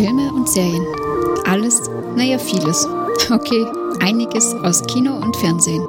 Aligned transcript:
Filme 0.00 0.32
und 0.32 0.48
Serien. 0.48 0.86
Alles, 1.44 1.82
naja, 2.16 2.38
vieles. 2.38 2.86
Okay, 3.30 3.66
einiges 4.00 4.54
aus 4.54 4.82
Kino 4.86 5.14
und 5.14 5.36
Fernsehen. 5.36 5.82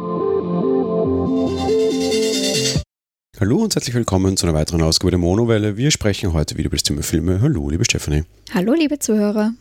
Hallo 3.40 3.60
und 3.60 3.74
herzlich 3.74 3.96
willkommen 3.96 4.36
zu 4.36 4.46
einer 4.46 4.54
weiteren 4.54 4.82
Ausgabe 4.82 5.12
der 5.12 5.18
Monowelle. 5.18 5.78
Wir 5.78 5.92
sprechen 5.92 6.34
heute 6.34 6.58
wieder 6.58 6.68
über 6.68 6.76
das 6.76 6.84
Thema 6.84 7.04
Filme. 7.04 7.40
Hallo, 7.40 7.70
liebe 7.70 7.86
Stephanie. 7.86 8.24
Hallo, 8.54 8.74
liebe 8.74 9.00
Zuhörer. 9.00 9.54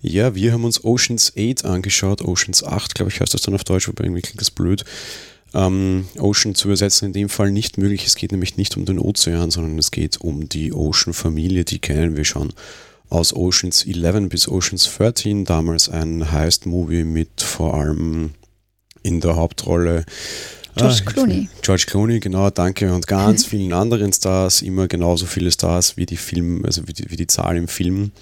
Ja, 0.00 0.36
wir 0.36 0.52
haben 0.52 0.64
uns 0.64 0.84
Oceans 0.84 1.32
8 1.36 1.64
angeschaut. 1.64 2.22
Oceans 2.22 2.62
8, 2.62 2.94
glaube 2.94 3.10
ich, 3.10 3.20
heißt 3.20 3.34
das 3.34 3.42
dann 3.42 3.56
auf 3.56 3.64
Deutsch, 3.64 3.88
wobei 3.88 4.04
irgendwie 4.04 4.22
klingt 4.22 4.40
das 4.40 4.52
blöd. 4.52 4.84
Ähm, 5.52 6.06
Ocean 6.16 6.54
zu 6.54 6.68
übersetzen 6.68 7.06
in 7.06 7.12
dem 7.12 7.28
Fall 7.28 7.50
nicht 7.50 7.76
möglich. 7.76 8.06
Es 8.06 8.14
geht 8.14 8.30
nämlich 8.30 8.56
nicht 8.56 8.76
um 8.76 8.84
den 8.84 9.00
Ozean, 9.00 9.50
sondern 9.50 9.76
es 9.80 9.90
geht 9.90 10.20
um 10.20 10.48
die 10.48 10.72
Ocean-Familie. 10.72 11.64
Die 11.64 11.80
kennen 11.80 12.16
wir 12.16 12.24
schon 12.24 12.52
aus 13.10 13.34
Oceans 13.34 13.84
11 13.84 14.28
bis 14.28 14.48
Oceans 14.48 14.90
13. 14.96 15.44
Damals 15.44 15.88
ein 15.88 16.32
Heist-Movie 16.32 17.04
mit 17.04 17.42
vor 17.42 17.74
allem 17.74 18.30
in 19.02 19.20
der 19.20 19.36
Hauptrolle 19.36 20.04
George 20.76 21.02
ah, 21.04 21.10
Clooney. 21.10 21.48
George 21.62 21.84
Clooney, 21.86 22.20
genau, 22.20 22.50
danke. 22.50 22.92
Und 22.92 23.06
ganz 23.06 23.44
vielen 23.46 23.72
anderen 23.72 24.12
Stars, 24.12 24.62
immer 24.62 24.88
genauso 24.88 25.26
viele 25.26 25.50
Stars 25.50 25.96
wie 25.96 26.06
die 26.06 26.16
Film, 26.16 26.64
also 26.64 26.86
wie 26.86 26.92
die, 26.92 27.10
wie 27.10 27.16
die 27.16 27.26
Zahl 27.26 27.56
im 27.56 27.68
Film 27.68 28.12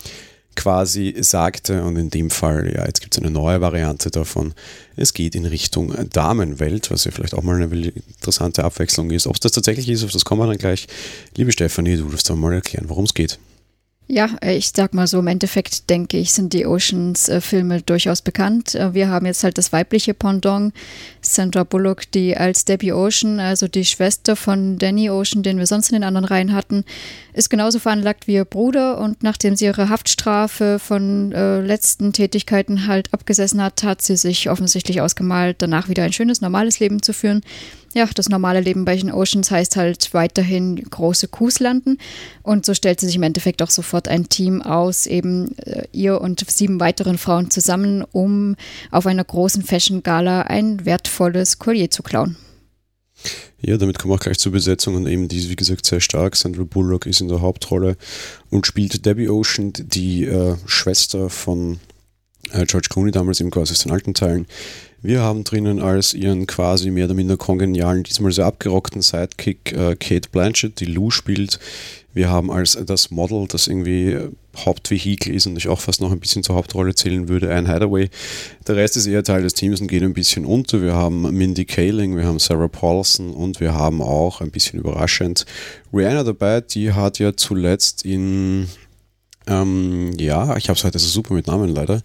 quasi 0.57 1.15
sagte. 1.21 1.85
Und 1.85 1.97
in 1.97 2.11
dem 2.11 2.31
Fall, 2.31 2.73
ja, 2.75 2.85
jetzt 2.87 3.01
gibt 3.01 3.15
es 3.15 3.23
eine 3.23 3.31
neue 3.31 3.61
Variante 3.61 4.11
davon. 4.11 4.55
Es 4.97 5.13
geht 5.13 5.35
in 5.35 5.45
Richtung 5.45 5.95
Damenwelt, 6.11 6.91
was 6.91 7.05
ja 7.05 7.11
vielleicht 7.11 7.35
auch 7.35 7.43
mal 7.43 7.63
eine 7.63 7.67
interessante 7.67 8.65
Abwechslung 8.65 9.11
ist. 9.11 9.27
Ob 9.27 9.35
es 9.35 9.41
das 9.41 9.53
tatsächlich 9.53 9.89
ist, 9.89 10.03
auf 10.03 10.11
das 10.11 10.25
kommen 10.25 10.41
wir 10.41 10.47
dann 10.47 10.59
gleich. 10.59 10.89
Liebe 11.37 11.53
Stefanie, 11.53 11.97
du 11.97 12.09
darfst 12.09 12.31
mal 12.35 12.53
erklären, 12.53 12.89
worum 12.89 13.05
es 13.05 13.15
geht. 13.15 13.39
Ja, 14.11 14.31
äh, 14.43 14.57
ich 14.57 14.73
sag 14.75 14.95
mal 14.95 15.07
so, 15.07 15.19
im 15.19 15.27
Endeffekt 15.27 15.91
denke 15.91 16.17
ich, 16.17 16.33
sind 16.33 16.55
die 16.55 16.67
Oceans-Filme 16.67 17.77
äh, 17.77 17.83
durchaus 17.83 18.23
bekannt. 18.23 18.75
Äh, 18.75 18.95
wir 18.95 19.11
haben 19.11 19.27
jetzt 19.27 19.45
halt 19.45 19.59
das 19.59 19.71
weibliche 19.71 20.15
Pendant, 20.15 20.73
Sandra 21.21 21.63
Bullock, 21.65 22.11
die 22.13 22.35
als 22.35 22.65
Debbie 22.65 22.93
Ocean, 22.93 23.39
also 23.39 23.69
die 23.69 23.85
Schwester 23.85 24.35
von 24.35 24.79
Danny 24.79 25.11
Ocean, 25.11 25.43
den 25.43 25.59
wir 25.59 25.67
sonst 25.67 25.91
in 25.91 25.93
den 25.97 26.05
anderen 26.05 26.25
Reihen 26.25 26.55
hatten, 26.55 26.85
ist 27.35 27.51
genauso 27.51 27.79
veranlagt 27.79 28.27
wie 28.27 28.35
ihr 28.35 28.47
Bruder 28.47 28.99
und 28.99 29.23
nachdem 29.23 29.57
sie 29.57 29.67
ihre 29.67 29.91
Haftstrafe 29.91 30.79
von 30.79 31.33
äh, 31.33 31.61
letzten 31.61 32.15
Tätigkeiten 32.15 32.87
halt 32.87 33.13
abgesessen 33.13 33.63
hat, 33.63 33.83
hat 33.83 34.01
sie 34.01 34.17
sich 34.17 34.49
offensichtlich 34.49 35.03
ausgemalt, 35.03 35.57
danach 35.61 35.91
wieder 35.91 36.05
ein 36.05 36.15
schönes, 36.15 36.41
normales 36.41 36.81
Leben 36.81 37.03
zu 37.03 37.13
führen 37.13 37.43
ja, 37.95 38.09
das 38.15 38.29
normale 38.29 38.61
Leben 38.61 38.85
bei 38.85 38.97
den 38.97 39.11
Oceans 39.11 39.51
heißt 39.51 39.77
halt 39.77 40.13
weiterhin 40.15 40.77
große 40.77 41.29
Kuhs 41.29 41.59
landen. 41.61 41.99
Und 42.43 42.67
so 42.67 42.75
stellt 42.75 43.01
sie 43.01 43.07
sich 43.07 43.17
im 43.17 43.23
Endeffekt 43.23 43.63
auch 43.63 43.71
sofort 43.71 44.09
ein 44.09 44.29
Team 44.29 44.63
aus, 44.63 45.07
eben 45.07 45.57
äh, 45.59 45.85
ihr 45.93 46.21
und 46.21 46.45
sieben 46.51 46.81
weiteren 46.81 47.19
Frauen 47.19 47.51
zusammen, 47.51 48.05
um 48.13 48.57
auf 48.91 49.07
einer 49.07 49.25
großen 49.25 49.63
Fashion-Gala 49.63 50.43
ein 50.43 50.85
wertvolles 50.85 51.59
Collier 51.59 51.91
zu 51.91 52.03
klauen. 52.03 52.37
Ja, 53.61 53.77
damit 53.77 53.99
kommen 53.99 54.13
wir 54.13 54.17
auch 54.17 54.21
gleich 54.21 54.39
zur 54.39 54.53
Besetzung 54.53 54.95
und 54.95 55.07
eben 55.09 55.27
die 55.27 55.39
ist, 55.39 55.51
wie 55.51 55.57
gesagt, 55.57 55.85
sehr 55.85 56.01
stark. 56.01 56.37
Sandra 56.37 56.63
Bullock 56.63 57.07
ist 57.07 57.21
in 57.21 57.29
der 57.29 57.41
Hauptrolle 57.41 57.97
und 58.51 58.67
spielt 58.67 59.05
Debbie 59.05 59.29
Ocean, 59.29 59.73
die 59.73 60.25
äh, 60.25 60.57
Schwester 60.67 61.29
von 61.29 61.81
äh, 62.53 62.65
George 62.67 62.89
Clooney 62.91 63.11
damals 63.11 63.41
im 63.41 63.51
quasi 63.51 63.73
aus 63.73 63.81
den 63.81 63.93
alten 63.93 64.15
Teilen. 64.15 64.47
Wir 65.01 65.21
haben 65.21 65.45
drinnen 65.45 65.81
als 65.81 66.13
ihren 66.13 66.47
quasi 66.49 66.91
mehr 66.91 67.05
oder 67.05 67.15
minder 67.15 67.37
kongenialen, 67.37 68.03
diesmal 68.03 68.33
sehr 68.33 68.47
abgerockten 68.47 69.01
Sidekick 69.01 69.73
äh, 69.73 69.95
Kate 69.95 70.29
Blanchett, 70.31 70.81
die 70.81 70.87
Lou 70.87 71.11
spielt. 71.11 71.61
Wir 72.13 72.31
haben 72.31 72.51
als 72.51 72.77
das 72.85 73.13
Model, 73.13 73.47
das 73.47 73.69
irgendwie 73.69 74.19
Hauptvehikel 74.57 75.33
ist 75.33 75.47
und 75.47 75.57
ich 75.57 75.69
auch 75.69 75.81
fast 75.81 76.01
noch 76.01 76.11
ein 76.11 76.19
bisschen 76.19 76.43
zur 76.43 76.57
Hauptrolle 76.57 76.97
zählen 76.97 77.29
würde, 77.29 77.55
Anne 77.55 77.69
Hathaway. 77.69 78.11
Der 78.67 78.75
Rest 78.75 78.97
ist 78.97 79.07
eher 79.07 79.23
Teil 79.23 79.43
des 79.43 79.55
Teams 79.55 79.81
und 79.81 79.87
geht 79.87 80.03
ein 80.03 80.15
bisschen 80.15 80.45
unter. 80.45 80.83
Wir 80.83 80.95
haben 80.95 81.23
Mindy 81.33 81.65
Kaling, 81.65 82.17
wir 82.17 82.25
haben 82.25 82.41
Sarah 82.41 82.67
Paulson 82.67 83.33
und 83.33 83.61
wir 83.61 83.75
haben 83.75 84.03
auch 84.03 84.41
ein 84.41 84.51
bisschen 84.51 84.81
überraschend 84.81 85.47
Rihanna 85.93 86.25
dabei. 86.25 86.61
Die 86.61 86.93
hat 86.93 87.21
ja 87.21 87.37
zuletzt 87.37 88.05
in, 88.05 88.67
ähm, 89.47 90.13
ja, 90.19 90.57
ich 90.57 90.69
habe 90.69 90.77
es 90.77 90.83
heute 90.83 90.99
so 90.99 91.07
super 91.07 91.35
mit 91.35 91.47
Namen 91.47 91.69
leider, 91.69 92.03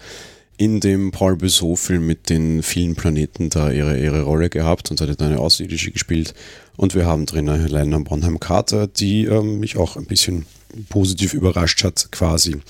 in 0.63 0.79
dem 0.79 1.11
Paul 1.11 1.35
Besso-Film 1.35 2.07
mit 2.07 2.29
den 2.29 2.63
vielen 2.63 2.95
Planeten 2.95 3.49
da 3.49 3.69
ihre, 3.69 3.99
ihre 3.99 4.21
Rolle 4.21 4.49
gehabt 4.49 4.89
und 4.91 5.01
hat 5.01 5.21
eine 5.21 5.39
Außerirdische 5.39 5.91
gespielt. 5.91 6.33
Und 6.77 6.95
wir 6.95 7.05
haben 7.05 7.25
drin 7.25 7.51
Helena 7.51 7.99
Bonham 7.99 8.39
Carter, 8.39 8.87
die 8.87 9.25
ähm, 9.25 9.59
mich 9.59 9.75
auch 9.75 9.97
ein 9.97 10.05
bisschen 10.05 10.45
positiv 10.87 11.33
überrascht 11.33 11.83
hat, 11.83 12.07
quasi. 12.13 12.61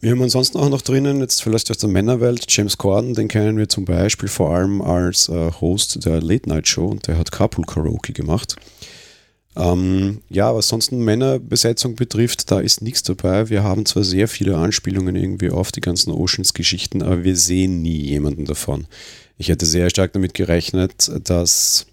Wir 0.00 0.12
haben 0.12 0.22
ansonsten 0.22 0.56
auch 0.56 0.70
noch 0.70 0.80
drinnen, 0.80 1.20
jetzt 1.20 1.42
vielleicht 1.42 1.70
aus 1.70 1.76
der 1.76 1.90
Männerwelt, 1.90 2.46
James 2.48 2.78
Corden, 2.78 3.12
den 3.12 3.28
kennen 3.28 3.58
wir 3.58 3.68
zum 3.68 3.84
Beispiel 3.84 4.30
vor 4.30 4.54
allem 4.54 4.80
als 4.80 5.28
äh, 5.28 5.50
Host 5.60 6.06
der 6.06 6.22
Late 6.22 6.48
Night 6.48 6.66
Show 6.66 6.86
und 6.86 7.06
der 7.06 7.18
hat 7.18 7.32
Carpool 7.32 7.66
Karaoke 7.66 8.14
gemacht. 8.14 8.56
Ähm, 9.56 10.20
ja, 10.28 10.54
was 10.54 10.68
sonst 10.68 10.92
Männerbesetzung 10.92 11.94
betrifft, 11.94 12.50
da 12.50 12.60
ist 12.60 12.82
nichts 12.82 13.02
dabei. 13.02 13.48
Wir 13.48 13.62
haben 13.62 13.86
zwar 13.86 14.04
sehr 14.04 14.28
viele 14.28 14.56
Anspielungen 14.56 15.16
irgendwie 15.16 15.50
auf 15.50 15.72
die 15.72 15.80
ganzen 15.80 16.12
Oceans-Geschichten, 16.12 17.02
aber 17.02 17.24
wir 17.24 17.36
sehen 17.36 17.80
nie 17.80 17.96
jemanden 17.96 18.44
davon. 18.44 18.86
Ich 19.38 19.48
hätte 19.48 19.64
sehr 19.64 19.88
stark 19.88 20.12
damit 20.12 20.34
gerechnet, 20.34 21.10
dass 21.24 21.86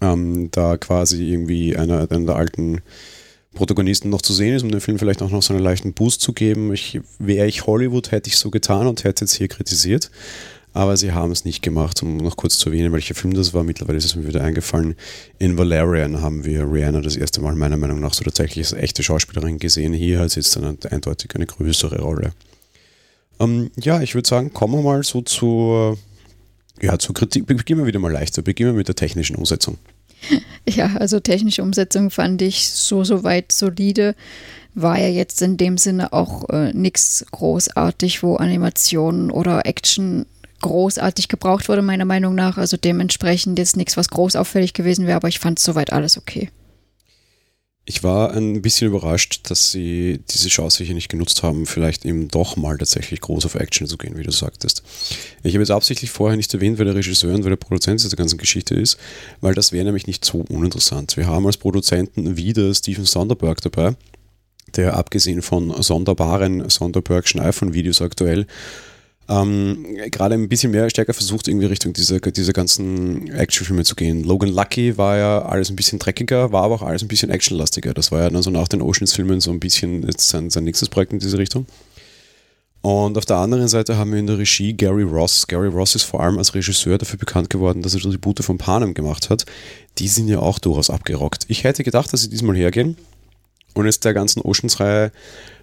ähm, 0.00 0.48
da 0.52 0.76
quasi 0.76 1.24
irgendwie 1.24 1.76
einer, 1.76 2.10
einer 2.10 2.26
der 2.26 2.36
alten 2.36 2.82
Protagonisten 3.54 4.10
noch 4.10 4.22
zu 4.22 4.32
sehen 4.32 4.54
ist, 4.54 4.62
um 4.62 4.70
dem 4.70 4.80
Film 4.80 4.98
vielleicht 4.98 5.22
auch 5.22 5.30
noch 5.30 5.42
so 5.42 5.54
einen 5.54 5.62
leichten 5.62 5.92
Boost 5.92 6.20
zu 6.20 6.32
geben. 6.34 6.72
Ich, 6.72 7.00
wäre 7.18 7.46
ich 7.46 7.66
Hollywood, 7.66 8.12
hätte 8.12 8.28
ich 8.28 8.36
so 8.36 8.50
getan 8.50 8.86
und 8.86 9.02
hätte 9.02 9.24
es 9.24 9.34
hier 9.34 9.48
kritisiert 9.48 10.10
aber 10.76 10.98
sie 10.98 11.12
haben 11.12 11.32
es 11.32 11.46
nicht 11.46 11.62
gemacht, 11.62 12.02
um 12.02 12.18
noch 12.18 12.36
kurz 12.36 12.58
zu 12.58 12.68
erwähnen, 12.68 12.92
welcher 12.92 13.14
Film 13.14 13.32
das 13.32 13.54
war. 13.54 13.64
Mittlerweile 13.64 13.96
ist 13.96 14.04
es 14.04 14.14
mir 14.14 14.28
wieder 14.28 14.44
eingefallen. 14.44 14.94
In 15.38 15.56
Valerian 15.56 16.20
haben 16.20 16.44
wir 16.44 16.70
Rihanna 16.70 17.00
das 17.00 17.16
erste 17.16 17.40
Mal 17.40 17.54
meiner 17.54 17.78
Meinung 17.78 17.98
nach 18.00 18.12
so 18.12 18.22
tatsächlich 18.24 18.66
als 18.66 18.74
echte 18.74 19.02
Schauspielerin 19.02 19.58
gesehen. 19.58 19.94
Hier 19.94 20.18
hat 20.18 20.32
sie 20.32 20.40
jetzt 20.40 20.54
dann 20.54 20.76
eindeutig 20.90 21.34
eine 21.34 21.46
größere 21.46 22.02
Rolle. 22.02 22.32
Ähm, 23.40 23.70
ja, 23.80 24.02
ich 24.02 24.14
würde 24.14 24.28
sagen, 24.28 24.52
kommen 24.52 24.74
wir 24.74 24.82
mal 24.82 25.02
so 25.02 25.22
zur, 25.22 25.96
ja, 26.82 26.98
zur 26.98 27.14
Kritik. 27.14 27.46
Beginnen 27.46 27.80
wir 27.80 27.86
wieder 27.86 27.98
mal 27.98 28.12
leichter. 28.12 28.42
Beginnen 28.42 28.72
wir 28.72 28.78
mit 28.78 28.88
der 28.88 28.96
technischen 28.96 29.36
Umsetzung. 29.36 29.78
Ja, 30.68 30.96
also 30.96 31.20
technische 31.20 31.62
Umsetzung 31.62 32.10
fand 32.10 32.42
ich 32.42 32.68
so, 32.68 33.04
so 33.04 33.22
weit 33.22 33.52
solide 33.52 34.16
war 34.76 34.98
ja 34.98 35.08
jetzt 35.08 35.40
in 35.40 35.56
dem 35.56 35.78
Sinne 35.78 36.12
auch 36.12 36.48
äh, 36.50 36.72
nichts 36.74 37.24
großartig, 37.30 38.22
wo 38.22 38.36
Animationen 38.36 39.30
oder 39.30 39.64
Action 39.64 40.26
großartig 40.66 41.28
gebraucht 41.28 41.68
wurde, 41.68 41.82
meiner 41.82 42.04
Meinung 42.04 42.34
nach. 42.34 42.58
Also 42.58 42.76
dementsprechend 42.76 43.58
jetzt 43.58 43.76
nichts, 43.76 43.96
was 43.96 44.08
groß 44.08 44.36
auffällig 44.36 44.72
gewesen 44.72 45.06
wäre, 45.06 45.16
aber 45.16 45.28
ich 45.28 45.38
fand 45.38 45.58
soweit 45.58 45.92
alles 45.92 46.18
okay. 46.18 46.50
Ich 47.88 48.02
war 48.02 48.32
ein 48.32 48.62
bisschen 48.62 48.88
überrascht, 48.88 49.48
dass 49.48 49.70
sie 49.70 50.18
diese 50.28 50.48
Chance 50.48 50.82
hier 50.82 50.96
nicht 50.96 51.08
genutzt 51.08 51.44
haben, 51.44 51.66
vielleicht 51.66 52.04
eben 52.04 52.26
doch 52.26 52.56
mal 52.56 52.76
tatsächlich 52.76 53.20
groß 53.20 53.46
auf 53.46 53.54
Action 53.54 53.86
zu 53.86 53.96
gehen, 53.96 54.18
wie 54.18 54.24
du 54.24 54.32
sagtest. 54.32 54.82
Ich 55.44 55.54
habe 55.54 55.62
jetzt 55.62 55.70
absichtlich 55.70 56.10
vorher 56.10 56.36
nicht 56.36 56.52
erwähnt, 56.52 56.78
wer 56.78 56.84
der 56.84 56.96
Regisseur 56.96 57.32
und 57.32 57.44
wer 57.44 57.50
der 57.50 57.56
Produzent 57.56 58.02
dieser 58.02 58.16
ganzen 58.16 58.38
Geschichte 58.38 58.74
ist, 58.74 58.98
weil 59.40 59.54
das 59.54 59.70
wäre 59.70 59.84
nämlich 59.84 60.08
nicht 60.08 60.24
so 60.24 60.44
uninteressant. 60.48 61.16
Wir 61.16 61.28
haben 61.28 61.46
als 61.46 61.58
Produzenten 61.58 62.36
wieder 62.36 62.74
Steven 62.74 63.04
Sonderberg 63.04 63.60
dabei, 63.60 63.94
der 64.74 64.96
abgesehen 64.96 65.40
von 65.40 65.80
sonderbaren 65.80 66.68
Sonderbergschen 66.68 67.40
iPhone-Videos 67.40 68.02
aktuell 68.02 68.48
ähm, 69.28 69.84
gerade 70.10 70.34
ein 70.34 70.48
bisschen 70.48 70.70
mehr 70.70 70.88
stärker 70.88 71.12
versucht, 71.12 71.48
irgendwie 71.48 71.66
Richtung 71.66 71.92
dieser, 71.92 72.20
dieser 72.20 72.52
ganzen 72.52 73.28
Actionfilme 73.32 73.84
zu 73.84 73.96
gehen. 73.96 74.22
Logan 74.22 74.50
Lucky 74.50 74.96
war 74.96 75.16
ja 75.16 75.42
alles 75.42 75.70
ein 75.70 75.76
bisschen 75.76 75.98
dreckiger, 75.98 76.52
war 76.52 76.64
aber 76.64 76.76
auch 76.76 76.82
alles 76.82 77.02
ein 77.02 77.08
bisschen 77.08 77.30
actionlastiger. 77.30 77.92
Das 77.92 78.12
war 78.12 78.20
ja 78.22 78.30
dann 78.30 78.42
so 78.42 78.50
nach 78.50 78.68
den 78.68 78.82
Oceans-Filmen 78.82 79.40
so 79.40 79.50
ein 79.50 79.60
bisschen 79.60 80.06
jetzt 80.06 80.28
sein, 80.28 80.50
sein 80.50 80.64
nächstes 80.64 80.88
Projekt 80.88 81.12
in 81.12 81.18
diese 81.18 81.38
Richtung. 81.38 81.66
Und 82.82 83.18
auf 83.18 83.24
der 83.24 83.38
anderen 83.38 83.66
Seite 83.66 83.96
haben 83.96 84.12
wir 84.12 84.20
in 84.20 84.28
der 84.28 84.38
Regie 84.38 84.72
Gary 84.72 85.02
Ross. 85.02 85.48
Gary 85.48 85.66
Ross 85.66 85.96
ist 85.96 86.04
vor 86.04 86.20
allem 86.20 86.38
als 86.38 86.54
Regisseur 86.54 86.98
dafür 86.98 87.18
bekannt 87.18 87.50
geworden, 87.50 87.82
dass 87.82 87.94
er 87.94 88.00
die 88.00 88.10
Tribute 88.10 88.44
von 88.44 88.58
Panem 88.58 88.94
gemacht 88.94 89.28
hat. 89.28 89.44
Die 89.98 90.06
sind 90.06 90.28
ja 90.28 90.38
auch 90.38 90.60
durchaus 90.60 90.88
abgerockt. 90.88 91.46
Ich 91.48 91.64
hätte 91.64 91.82
gedacht, 91.82 92.12
dass 92.12 92.22
sie 92.22 92.30
diesmal 92.30 92.54
hergehen 92.54 92.96
und 93.76 93.84
jetzt 93.84 94.04
der 94.04 94.14
ganzen 94.14 94.40
Oceans-Reihe 94.40 95.12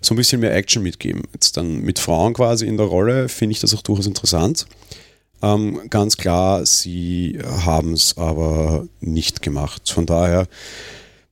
so 0.01 0.13
ein 0.13 0.17
bisschen 0.17 0.39
mehr 0.39 0.55
Action 0.55 0.83
mitgeben. 0.83 1.23
Jetzt 1.33 1.57
dann 1.57 1.81
mit 1.81 1.97
Frauen 1.97 2.33
quasi 2.33 2.67
in 2.67 2.77
der 2.77 2.85
Rolle 2.85 3.27
finde 3.27 3.53
ich 3.53 3.59
das 3.59 3.73
auch 3.73 3.81
durchaus 3.81 4.05
interessant. 4.05 4.67
Ähm, 5.41 5.81
ganz 5.89 6.15
klar, 6.15 6.65
sie 6.65 7.39
haben 7.43 7.93
es 7.93 8.15
aber 8.17 8.87
nicht 9.01 9.41
gemacht. 9.41 9.89
Von 9.89 10.05
daher 10.05 10.47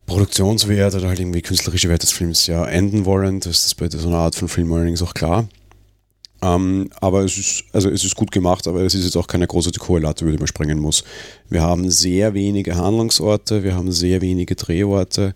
Produktionswert 0.08 0.96
oder 0.96 1.08
halt 1.08 1.20
irgendwie 1.20 1.44
künstlerische 1.44 1.88
Wert 1.88 2.02
des 2.02 2.12
Films 2.12 2.48
ja 2.48 2.66
enden 2.66 3.06
wollen. 3.06 3.40
Das 3.42 3.68
ist 3.68 3.76
bei 3.76 3.88
so 3.88 4.08
einer 4.08 4.18
Art 4.18 4.36
von 4.36 4.48
Film 4.48 4.74
allerdings 4.74 5.04
auch 5.04 5.14
klar. 5.14 5.48
Ähm, 6.42 6.90
aber 7.00 7.24
es 7.24 7.38
ist, 7.38 7.64
also 7.74 7.92
es 7.92 8.04
ist 8.04 8.16
gut 8.16 8.32
gemacht, 8.32 8.68
aber 8.68 8.82
es 8.82 8.96
ist 8.96 9.06
jetzt 9.06 9.18
auch 9.18 9.28
keine 9.28 9.46
große 9.46 9.72
Korrelate, 9.74 10.26
über 10.26 10.32
die 10.32 10.40
man 10.40 10.48
springen 10.48 10.80
muss. 10.80 11.04
Wir 11.48 11.62
haben 11.62 11.92
sehr 11.92 12.34
wenige 12.34 12.76
Handlungsorte, 12.76 13.64
wir 13.64 13.76
haben 13.76 13.92
sehr 13.92 14.22
wenige 14.22 14.56
Drehorte 14.56 15.36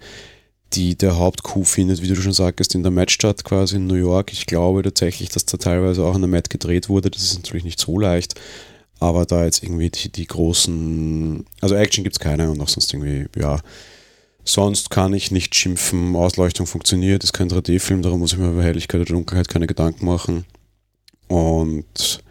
die 0.76 0.96
der 0.96 1.18
Hauptcoup 1.18 1.66
findet, 1.68 2.02
wie 2.02 2.08
du 2.08 2.16
schon 2.16 2.34
sagtest, 2.34 2.76
in 2.76 2.84
der 2.84 2.92
Matchstadt 2.92 3.44
quasi 3.44 3.78
in 3.78 3.88
New 3.88 3.96
York. 3.96 4.34
Ich 4.34 4.46
glaube 4.46 4.84
tatsächlich, 4.84 5.30
dass 5.30 5.46
da 5.46 5.58
teilweise 5.58 6.04
auch 6.04 6.16
an 6.16 6.22
der 6.22 6.30
Met 6.30 6.50
gedreht 6.50 6.90
wurde. 6.90 7.10
Das 7.10 7.24
ist 7.24 7.36
natürlich 7.36 7.64
nicht 7.64 7.80
so 7.80 8.00
leicht. 8.00 8.36
Aber 9.00 9.26
da 9.26 9.44
jetzt 9.44 9.64
irgendwie 9.64 9.90
die, 9.90 10.12
die 10.12 10.26
großen, 10.26 11.46
also 11.62 11.76
Action 11.76 12.04
gibt 12.04 12.16
es 12.16 12.20
keine 12.20 12.50
und 12.50 12.62
auch 12.62 12.70
sonst 12.70 12.94
irgendwie, 12.94 13.28
ja. 13.40 13.60
Sonst 14.48 14.92
kann 14.92 15.14
ich 15.14 15.32
nicht 15.32 15.56
schimpfen, 15.56 16.16
Ausleuchtung 16.16 16.68
funktioniert, 16.68 17.24
ist 17.24 17.34
kein 17.34 17.50
3D-Film, 17.50 18.04
darum 18.04 18.20
muss 18.20 18.34
ich 18.34 18.38
mir 18.38 18.52
über 18.52 18.64
Helligkeit 18.64 19.02
oder 19.02 19.14
Dunkelheit 19.14 19.50
keine 19.50 19.66
Gedanken 19.66 20.06
machen. 20.06 20.46
Und 21.28 22.24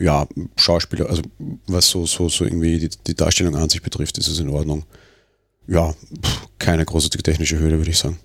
ja, 0.00 0.26
Schauspieler, 0.56 1.08
also 1.08 1.22
was 1.68 1.88
so, 1.88 2.06
so, 2.06 2.28
so 2.28 2.44
irgendwie 2.44 2.78
die, 2.78 2.90
die 3.06 3.14
Darstellung 3.14 3.54
an 3.54 3.68
sich 3.68 3.82
betrifft, 3.82 4.18
ist 4.18 4.28
es 4.28 4.40
in 4.40 4.48
Ordnung. 4.48 4.84
Ja, 5.68 5.94
keine 6.58 6.84
große 6.84 7.10
technische 7.10 7.58
Hürde, 7.60 7.76
würde 7.76 7.90
ich 7.90 7.98
sagen. 7.98 8.18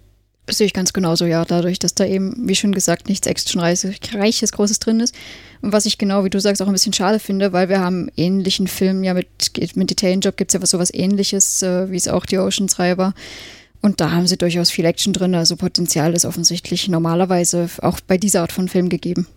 Sehe 0.49 0.67
ich 0.67 0.73
ganz 0.73 0.91
genauso, 0.93 1.25
ja. 1.25 1.45
Dadurch, 1.45 1.77
dass 1.77 1.93
da 1.93 2.05
eben, 2.05 2.47
wie 2.47 2.55
schon 2.55 2.73
gesagt, 2.73 3.07
nichts 3.07 3.27
Actionreiches, 3.27 4.51
Großes 4.51 4.79
drin 4.79 4.99
ist. 4.99 5.13
Und 5.61 5.71
was 5.71 5.85
ich 5.85 5.97
genau, 5.97 6.23
wie 6.23 6.29
du 6.29 6.39
sagst, 6.39 6.61
auch 6.61 6.67
ein 6.67 6.73
bisschen 6.73 6.93
schade 6.93 7.19
finde, 7.19 7.53
weil 7.53 7.69
wir 7.69 7.79
haben 7.79 8.09
ähnlichen 8.15 8.67
Filmen, 8.67 9.03
ja, 9.03 9.13
mit, 9.13 9.27
mit 9.75 9.89
Detail 9.89 10.19
Job 10.19 10.37
gibt 10.37 10.53
es 10.53 10.59
ja 10.59 10.65
so 10.65 10.79
was 10.79 10.93
ähnliches, 10.93 11.61
äh, 11.61 11.89
wie 11.91 11.97
es 11.97 12.07
auch 12.07 12.25
die 12.25 12.37
Oceans-Reihe 12.37 12.97
war. 12.97 13.13
Und 13.81 13.99
da 13.99 14.11
haben 14.11 14.27
sie 14.27 14.37
durchaus 14.37 14.71
viel 14.71 14.85
Action 14.85 15.11
drin. 15.11 15.35
Also 15.35 15.57
Potenzial 15.57 16.13
ist 16.13 16.25
offensichtlich 16.25 16.87
normalerweise 16.87 17.69
auch 17.81 17.99
bei 18.01 18.17
dieser 18.17 18.41
Art 18.41 18.53
von 18.53 18.69
Film 18.69 18.87
gegeben. 18.87 19.27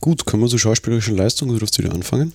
Gut, 0.00 0.26
kommen 0.26 0.42
wir 0.42 0.48
zur 0.48 0.58
schauspielerischen 0.58 1.16
Leistung. 1.16 1.48
Du 1.48 1.58
darfst 1.58 1.78
wieder 1.78 1.92
anfangen 1.92 2.32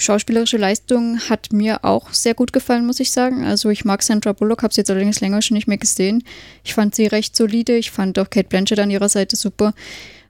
schauspielerische 0.00 0.56
Leistung 0.56 1.20
hat 1.28 1.52
mir 1.52 1.84
auch 1.84 2.12
sehr 2.12 2.34
gut 2.34 2.52
gefallen, 2.52 2.86
muss 2.86 3.00
ich 3.00 3.12
sagen. 3.12 3.44
Also 3.44 3.70
ich 3.70 3.84
mag 3.84 4.02
Sandra 4.02 4.32
Bullock, 4.32 4.62
habe 4.62 4.74
sie 4.74 4.80
jetzt 4.80 4.90
allerdings 4.90 5.20
länger 5.20 5.42
schon 5.42 5.56
nicht 5.56 5.68
mehr 5.68 5.78
gesehen. 5.78 6.24
Ich 6.64 6.74
fand 6.74 6.94
sie 6.94 7.06
recht 7.06 7.36
solide. 7.36 7.76
Ich 7.76 7.90
fand 7.90 8.18
auch 8.18 8.30
Kate 8.30 8.48
Blanchett 8.48 8.78
an 8.78 8.90
ihrer 8.90 9.08
Seite 9.08 9.36
super. 9.36 9.74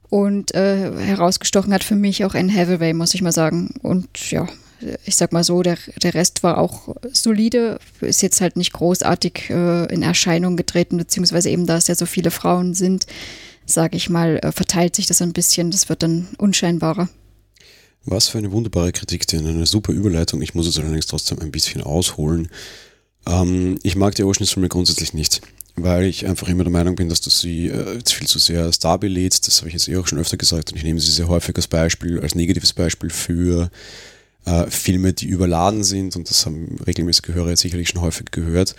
Und 0.09 0.53
äh, 0.53 0.91
herausgestochen 0.91 1.73
hat 1.73 1.83
für 1.83 1.95
mich 1.95 2.25
auch 2.25 2.35
Anne 2.35 2.53
Hathaway, 2.53 2.93
muss 2.93 3.13
ich 3.13 3.21
mal 3.21 3.31
sagen. 3.31 3.73
Und 3.81 4.29
ja, 4.29 4.47
ich 5.05 5.15
sag 5.15 5.31
mal 5.31 5.43
so, 5.43 5.61
der, 5.61 5.77
der 6.01 6.13
Rest 6.13 6.43
war 6.43 6.57
auch 6.57 6.95
solide, 7.13 7.79
ist 8.01 8.21
jetzt 8.21 8.41
halt 8.41 8.57
nicht 8.57 8.73
großartig 8.73 9.49
äh, 9.49 9.85
in 9.93 10.03
Erscheinung 10.03 10.57
getreten, 10.57 10.97
beziehungsweise 10.97 11.49
eben, 11.49 11.65
da 11.65 11.77
es 11.77 11.87
ja 11.87 11.95
so 11.95 12.05
viele 12.05 12.31
Frauen 12.31 12.73
sind, 12.73 13.05
sage 13.65 13.95
ich 13.95 14.09
mal, 14.09 14.37
äh, 14.37 14.51
verteilt 14.51 14.95
sich 14.95 15.05
das 15.05 15.21
ein 15.21 15.33
bisschen. 15.33 15.71
Das 15.71 15.87
wird 15.87 16.03
dann 16.03 16.27
unscheinbarer. 16.37 17.09
Was 18.05 18.29
für 18.29 18.39
eine 18.39 18.51
wunderbare 18.51 18.91
Kritik, 18.91 19.27
denn 19.27 19.45
eine 19.45 19.65
super 19.65 19.93
Überleitung. 19.93 20.41
Ich 20.41 20.55
muss 20.55 20.67
es 20.67 20.79
allerdings 20.79 21.05
trotzdem 21.05 21.39
ein 21.39 21.51
bisschen 21.51 21.81
ausholen. 21.81 22.49
Ähm, 23.27 23.77
ich 23.83 23.95
mag 23.95 24.15
die 24.15 24.23
Oceans-Filme 24.23 24.69
grundsätzlich 24.69 25.13
nicht, 25.13 25.41
weil 25.75 26.05
ich 26.05 26.25
einfach 26.25 26.47
immer 26.47 26.63
der 26.63 26.71
Meinung 26.71 26.95
bin, 26.95 27.09
dass 27.09 27.21
du 27.21 27.29
sie 27.29 27.67
äh, 27.67 27.99
viel 28.07 28.27
zu 28.27 28.39
sehr 28.39 28.71
Star 28.71 28.97
belädst. 28.97 29.47
Das 29.47 29.59
habe 29.59 29.67
ich 29.67 29.73
jetzt 29.73 29.87
eh 29.87 29.97
auch 29.97 30.07
schon 30.07 30.17
öfter 30.17 30.37
gesagt 30.37 30.71
und 30.71 30.77
ich 30.77 30.83
nehme 30.83 30.99
sie 30.99 31.11
sehr 31.11 31.27
häufig 31.27 31.55
als 31.55 31.67
Beispiel, 31.67 32.19
als 32.19 32.33
negatives 32.33 32.73
Beispiel 32.73 33.11
für 33.11 33.69
äh, 34.45 34.65
Filme, 34.67 35.13
die 35.13 35.27
überladen 35.27 35.83
sind 35.83 36.15
und 36.15 36.29
das 36.29 36.45
haben 36.47 36.77
regelmäßige 36.87 37.35
Hörer 37.35 37.49
jetzt 37.49 37.61
sicherlich 37.61 37.89
schon 37.89 38.01
häufig 38.01 38.31
gehört. 38.31 38.75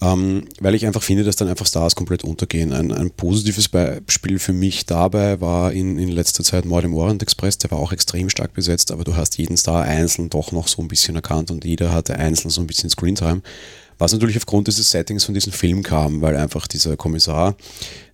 Ähm, 0.00 0.44
weil 0.60 0.76
ich 0.76 0.86
einfach 0.86 1.02
finde, 1.02 1.24
dass 1.24 1.36
dann 1.36 1.48
einfach 1.48 1.66
Stars 1.66 1.96
komplett 1.96 2.22
untergehen. 2.22 2.72
Ein, 2.72 2.92
ein 2.92 3.10
positives 3.10 3.68
Beispiel 3.68 4.38
für 4.38 4.52
mich 4.52 4.86
dabei 4.86 5.40
war 5.40 5.72
in, 5.72 5.98
in 5.98 6.08
letzter 6.08 6.44
Zeit 6.44 6.64
Mord 6.64 6.84
im 6.84 6.94
Orient 6.94 7.22
Express, 7.22 7.58
der 7.58 7.72
war 7.72 7.78
auch 7.78 7.92
extrem 7.92 8.30
stark 8.30 8.52
besetzt, 8.52 8.92
aber 8.92 9.02
du 9.02 9.16
hast 9.16 9.38
jeden 9.38 9.56
Star 9.56 9.82
einzeln 9.82 10.30
doch 10.30 10.52
noch 10.52 10.68
so 10.68 10.82
ein 10.82 10.88
bisschen 10.88 11.16
erkannt 11.16 11.50
und 11.50 11.64
jeder 11.64 11.92
hatte 11.92 12.14
einzeln 12.16 12.50
so 12.50 12.60
ein 12.60 12.68
bisschen 12.68 12.90
Screentime. 12.90 13.42
Was 13.98 14.12
natürlich 14.12 14.36
aufgrund 14.36 14.68
dieses 14.68 14.90
Settings 14.90 15.24
von 15.24 15.34
diesem 15.34 15.52
Film 15.52 15.82
kam, 15.82 16.22
weil 16.22 16.36
einfach 16.36 16.68
dieser 16.68 16.96
Kommissar, 16.96 17.56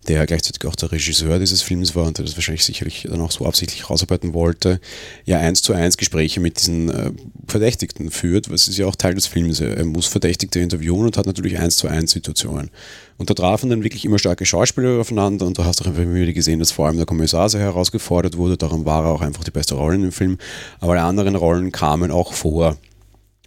der 0.08 0.26
gleichzeitig 0.26 0.64
auch 0.66 0.76
der 0.76 0.92
Regisseur 0.92 1.38
dieses 1.38 1.62
Films 1.62 1.94
war 1.94 2.06
und 2.06 2.18
der 2.18 2.24
das 2.24 2.36
wahrscheinlich 2.36 2.64
sicherlich 2.64 3.06
dann 3.08 3.20
auch 3.20 3.30
so 3.30 3.46
absichtlich 3.46 3.88
rausarbeiten 3.88 4.34
wollte, 4.34 4.80
ja 5.24 5.38
eins 5.38 5.62
zu 5.62 5.72
eins 5.72 5.96
Gespräche 5.96 6.40
mit 6.40 6.58
diesen 6.58 6.90
äh, 6.90 7.10
Verdächtigten 7.46 8.10
führt, 8.10 8.50
was 8.50 8.68
ist 8.68 8.78
ja 8.78 8.86
auch 8.86 8.96
Teil 8.96 9.14
des 9.14 9.26
Films. 9.26 9.60
Er 9.60 9.84
muss 9.84 10.06
Verdächtigte 10.06 10.60
interviewen 10.60 11.06
und 11.06 11.16
hat 11.16 11.26
natürlich 11.26 11.58
eins 11.58 11.76
zu 11.76 11.88
eins 11.88 12.12
Situationen. 12.12 12.70
Und 13.16 13.30
da 13.30 13.34
trafen 13.34 13.70
dann 13.70 13.82
wirklich 13.82 14.04
immer 14.04 14.18
starke 14.18 14.44
Schauspieler 14.44 15.00
aufeinander 15.00 15.46
und 15.46 15.58
da 15.58 15.64
hast 15.64 15.80
du 15.80 15.84
auch 15.84 15.88
einfach 15.88 16.02
wieder 16.02 16.32
gesehen, 16.32 16.58
dass 16.58 16.70
vor 16.70 16.86
allem 16.86 16.96
der 16.96 17.06
Kommissar 17.06 17.48
sehr 17.48 17.60
herausgefordert 17.60 18.36
wurde, 18.36 18.56
darum 18.56 18.84
war 18.84 19.04
er 19.04 19.10
auch 19.10 19.20
einfach 19.20 19.44
die 19.44 19.50
beste 19.50 19.74
Rolle 19.74 19.96
in 19.96 20.02
dem 20.02 20.12
Film, 20.12 20.38
aber 20.80 20.94
die 20.94 21.00
anderen 21.00 21.36
Rollen 21.36 21.72
kamen 21.72 22.10
auch 22.10 22.32
vor. 22.32 22.76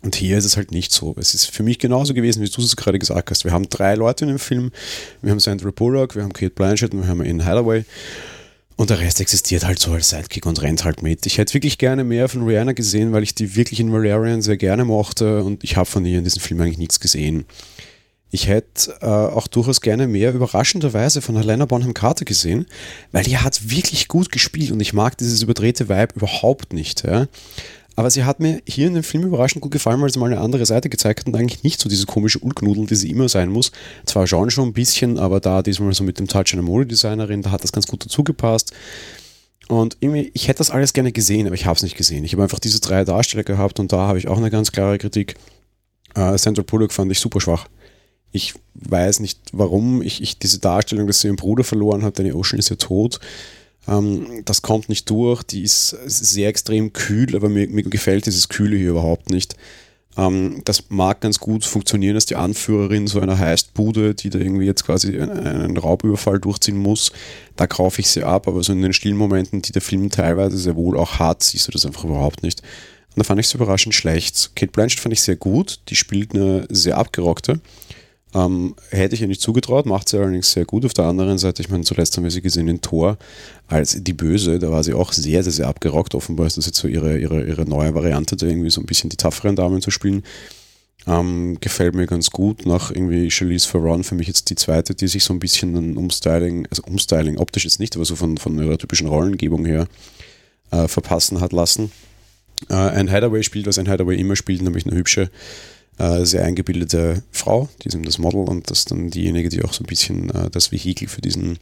Und 0.07 0.15
hier 0.15 0.37
ist 0.37 0.45
es 0.45 0.55
halt 0.55 0.71
nicht 0.71 0.93
so. 0.93 1.13
Es 1.19 1.33
ist 1.33 1.51
für 1.51 1.63
mich 1.63 1.79
genauso 1.79 2.13
gewesen, 2.13 2.41
wie 2.41 2.47
du 2.47 2.61
es 2.61 2.77
gerade 2.77 2.97
gesagt 2.97 3.29
hast. 3.29 3.43
Wir 3.43 3.51
haben 3.51 3.67
drei 3.67 3.95
Leute 3.95 4.23
in 4.23 4.29
dem 4.29 4.39
Film. 4.39 4.71
Wir 5.21 5.31
haben 5.31 5.41
Sandra 5.41 5.69
Bullock, 5.69 6.15
wir 6.15 6.23
haben 6.23 6.31
Kate 6.31 6.51
Blanchett 6.51 6.93
und 6.93 7.01
wir 7.01 7.09
haben 7.09 7.25
Ian 7.25 7.43
Hathaway. 7.43 7.83
Und 8.77 8.89
der 8.89 9.01
Rest 9.01 9.19
existiert 9.19 9.65
halt 9.65 9.79
so 9.79 9.91
als 9.91 10.11
Sidekick 10.11 10.45
und 10.45 10.61
rennt 10.61 10.85
halt 10.85 11.03
mit. 11.03 11.25
Ich 11.25 11.39
hätte 11.39 11.53
wirklich 11.55 11.77
gerne 11.77 12.05
mehr 12.05 12.29
von 12.29 12.45
Rihanna 12.45 12.71
gesehen, 12.71 13.11
weil 13.11 13.23
ich 13.23 13.35
die 13.35 13.57
wirklich 13.57 13.81
in 13.81 13.91
Valerian 13.91 14.41
sehr 14.41 14.55
gerne 14.55 14.85
mochte 14.85 15.43
und 15.43 15.65
ich 15.65 15.75
habe 15.75 15.89
von 15.89 16.05
ihr 16.05 16.19
in 16.19 16.23
diesem 16.23 16.41
Film 16.41 16.61
eigentlich 16.61 16.77
nichts 16.77 17.01
gesehen. 17.01 17.43
Ich 18.31 18.47
hätte 18.47 18.97
äh, 19.01 19.05
auch 19.05 19.47
durchaus 19.47 19.81
gerne 19.81 20.07
mehr 20.07 20.33
überraschenderweise 20.33 21.21
von 21.21 21.35
Helena 21.35 21.65
Bonham 21.65 21.93
Carter 21.93 22.23
gesehen, 22.23 22.65
weil 23.11 23.25
die 23.25 23.37
hat 23.37 23.69
wirklich 23.69 24.07
gut 24.07 24.31
gespielt 24.31 24.71
und 24.71 24.79
ich 24.79 24.93
mag 24.93 25.17
dieses 25.17 25.41
überdrehte 25.41 25.89
Vibe 25.89 26.13
überhaupt 26.15 26.71
nicht. 26.71 27.03
Ja. 27.03 27.27
Aber 27.97 28.11
sie 28.11 28.25
hat 28.25 28.39
mir 28.39 28.61
hier 28.67 28.85
in 28.85 28.93
dem 28.93 29.01
Film 29.01 29.23
überraschend 29.23 29.61
gut 29.61 29.71
gefallen, 29.71 29.99
weil 29.99 30.13
sie 30.13 30.19
mal 30.19 30.31
eine 30.31 30.39
andere 30.39 30.67
Seite 30.67 30.87
gezeigt 30.87 31.21
hat 31.21 31.27
und 31.27 31.35
eigentlich 31.35 31.63
nicht 31.63 31.81
so 31.81 31.89
diese 31.89 32.05
komische 32.05 32.37
Ulknudel, 32.37 32.85
die 32.85 32.93
sie 32.93 33.09
immer 33.09 33.27
sein 33.27 33.49
muss. 33.49 33.71
Zwar 34.05 34.27
schon 34.27 34.51
schon 34.51 34.69
ein 34.69 34.73
bisschen, 34.73 35.17
aber 35.17 35.39
da 35.39 35.63
diesmal 35.63 35.91
so 35.95 36.03
mit 36.03 36.19
dem 36.19 36.27
Touch 36.27 36.53
einer 36.53 36.61
Modedesignerin, 36.61 37.41
da 37.41 37.49
hat 37.49 37.63
das 37.63 37.71
ganz 37.71 37.87
gut 37.87 38.05
dazu 38.05 38.23
gepasst. 38.23 38.71
Und 39.67 39.97
irgendwie, 39.99 40.29
ich 40.35 40.47
hätte 40.47 40.59
das 40.59 40.69
alles 40.69 40.93
gerne 40.93 41.11
gesehen, 41.11 41.47
aber 41.47 41.55
ich 41.55 41.65
habe 41.65 41.75
es 41.75 41.81
nicht 41.81 41.97
gesehen. 41.97 42.23
Ich 42.23 42.33
habe 42.33 42.43
einfach 42.43 42.59
diese 42.59 42.79
drei 42.81 43.03
Darsteller 43.03 43.43
gehabt 43.43 43.79
und 43.79 43.91
da 43.91 44.07
habe 44.07 44.19
ich 44.19 44.27
auch 44.27 44.37
eine 44.37 44.51
ganz 44.51 44.71
klare 44.71 44.99
Kritik. 44.99 45.33
Äh, 46.13 46.37
Sandra 46.37 46.61
Bullock 46.61 46.93
fand 46.93 47.11
ich 47.11 47.19
super 47.19 47.41
schwach. 47.41 47.67
Ich 48.31 48.53
weiß 48.75 49.21
nicht 49.21 49.39
warum. 49.53 50.03
Ich, 50.03 50.21
ich 50.21 50.37
diese 50.37 50.59
Darstellung, 50.59 51.07
dass 51.07 51.21
sie 51.21 51.29
ihren 51.29 51.35
Bruder 51.35 51.63
verloren 51.63 52.03
hat, 52.03 52.19
Danny 52.19 52.31
Ocean 52.31 52.59
ist 52.59 52.69
ja 52.69 52.75
tot. 52.75 53.19
Ähm, 53.87 54.43
das 54.45 54.61
kommt 54.61 54.89
nicht 54.89 55.09
durch, 55.09 55.43
die 55.43 55.63
ist 55.63 55.89
sehr 55.89 56.49
extrem 56.49 56.93
kühl, 56.93 57.35
aber 57.35 57.49
mir, 57.49 57.67
mir 57.67 57.83
gefällt 57.83 58.25
dieses 58.25 58.49
Kühle 58.49 58.77
hier 58.77 58.91
überhaupt 58.91 59.29
nicht. 59.29 59.55
Ähm, 60.17 60.61
das 60.65 60.89
mag 60.89 61.21
ganz 61.21 61.39
gut 61.39 61.63
funktionieren 61.63 62.15
als 62.15 62.25
die 62.25 62.35
Anführerin 62.35 63.07
so 63.07 63.19
einer 63.19 63.37
Heistbude, 63.37 64.15
die 64.15 64.29
da 64.29 64.39
irgendwie 64.39 64.65
jetzt 64.65 64.85
quasi 64.85 65.19
einen 65.19 65.77
Raubüberfall 65.77 66.39
durchziehen 66.39 66.77
muss. 66.77 67.11
Da 67.55 67.67
kaufe 67.67 68.01
ich 68.01 68.09
sie 68.09 68.23
ab, 68.23 68.47
aber 68.47 68.63
so 68.63 68.73
in 68.73 68.81
den 68.81 68.93
stillen 68.93 69.17
Momenten, 69.17 69.61
die 69.61 69.71
der 69.71 69.81
Film 69.81 70.09
teilweise 70.09 70.57
sehr 70.57 70.75
wohl 70.75 70.97
auch 70.97 71.19
hat, 71.19 71.43
siehst 71.43 71.67
du 71.67 71.71
das 71.71 71.85
einfach 71.85 72.03
überhaupt 72.03 72.43
nicht. 72.43 72.61
Und 73.09 73.19
da 73.19 73.23
fand 73.23 73.39
ich 73.39 73.47
es 73.47 73.53
überraschend 73.53 73.95
schlecht. 73.95 74.51
Kate 74.55 74.71
Blanchett 74.71 74.99
fand 74.99 75.13
ich 75.13 75.21
sehr 75.21 75.37
gut, 75.37 75.79
die 75.89 75.95
spielt 75.95 76.33
eine 76.33 76.67
sehr 76.69 76.97
abgerockte. 76.97 77.61
Ähm, 78.33 78.75
hätte 78.89 79.15
ich 79.15 79.21
ihr 79.21 79.27
nicht 79.27 79.41
zugetraut, 79.41 79.85
macht 79.85 80.09
sie 80.09 80.17
allerdings 80.17 80.51
sehr 80.51 80.65
gut. 80.65 80.85
Auf 80.85 80.93
der 80.93 81.05
anderen 81.05 81.37
Seite, 81.37 81.61
ich 81.61 81.69
meine, 81.69 81.83
zuletzt 81.83 82.17
haben 82.17 82.23
wir 82.23 82.31
sie 82.31 82.41
gesehen 82.41 82.67
in 82.67 82.81
Tor 82.81 83.17
als 83.67 83.97
die 84.03 84.13
Böse, 84.13 84.59
da 84.59 84.69
war 84.69 84.83
sie 84.83 84.93
auch 84.93 85.13
sehr, 85.13 85.43
sehr, 85.43 85.53
sehr 85.53 85.67
abgerockt. 85.67 86.13
Offenbar 86.13 86.45
ist 86.45 86.57
das 86.57 86.65
jetzt 86.65 86.77
so 86.77 86.87
ihre, 86.87 87.17
ihre, 87.17 87.45
ihre 87.45 87.65
neue 87.65 87.95
Variante, 87.95 88.35
da 88.35 88.45
irgendwie 88.45 88.69
so 88.69 88.81
ein 88.81 88.85
bisschen 88.85 89.09
die 89.09 89.17
tafferen 89.17 89.55
Damen 89.55 89.81
zu 89.81 89.91
spielen. 89.91 90.23
Ähm, 91.07 91.57
gefällt 91.61 91.95
mir 91.95 92.05
ganz 92.05 92.29
gut. 92.31 92.65
Nach 92.65 92.91
irgendwie 92.91 93.31
Charlize 93.31 93.71
Theron 93.71 94.03
für 94.03 94.15
mich 94.15 94.27
jetzt 94.27 94.49
die 94.49 94.55
zweite, 94.55 94.93
die 94.93 95.07
sich 95.07 95.23
so 95.23 95.33
ein 95.33 95.39
bisschen 95.39 95.75
ein 95.75 95.95
Umstyling, 95.95 96.67
also 96.69 96.83
Umstyling, 96.85 97.37
optisch 97.37 97.63
jetzt 97.63 97.79
nicht, 97.79 97.95
aber 97.95 98.03
so 98.03 98.17
von, 98.17 98.37
von 98.37 98.57
ihrer 98.57 98.77
typischen 98.77 99.07
Rollengebung 99.07 99.65
her 99.65 99.87
äh, 100.71 100.89
verpassen 100.89 101.39
hat 101.39 101.53
lassen. 101.53 101.91
Äh, 102.69 102.73
Anne 102.73 103.09
Hathaway 103.09 103.43
spielt, 103.43 103.67
was 103.67 103.79
Anne 103.79 103.89
Hathaway 103.89 104.19
immer 104.19 104.35
spielt, 104.35 104.61
nämlich 104.61 104.85
eine 104.85 104.97
hübsche 104.97 105.29
äh, 105.97 106.25
sehr 106.25 106.43
eingebildete 106.43 107.23
Frau, 107.31 107.69
die 107.81 107.87
ist 107.87 107.95
eben 107.95 108.05
das 108.05 108.17
Model 108.17 108.41
und 108.41 108.69
das 108.69 108.79
ist 108.79 108.91
dann 108.91 109.09
diejenige, 109.09 109.49
die 109.49 109.63
auch 109.63 109.73
so 109.73 109.83
ein 109.83 109.87
bisschen 109.87 110.29
äh, 110.29 110.49
das 110.49 110.71
Vehikel 110.71 111.07
für 111.07 111.21
diesen, 111.21 111.59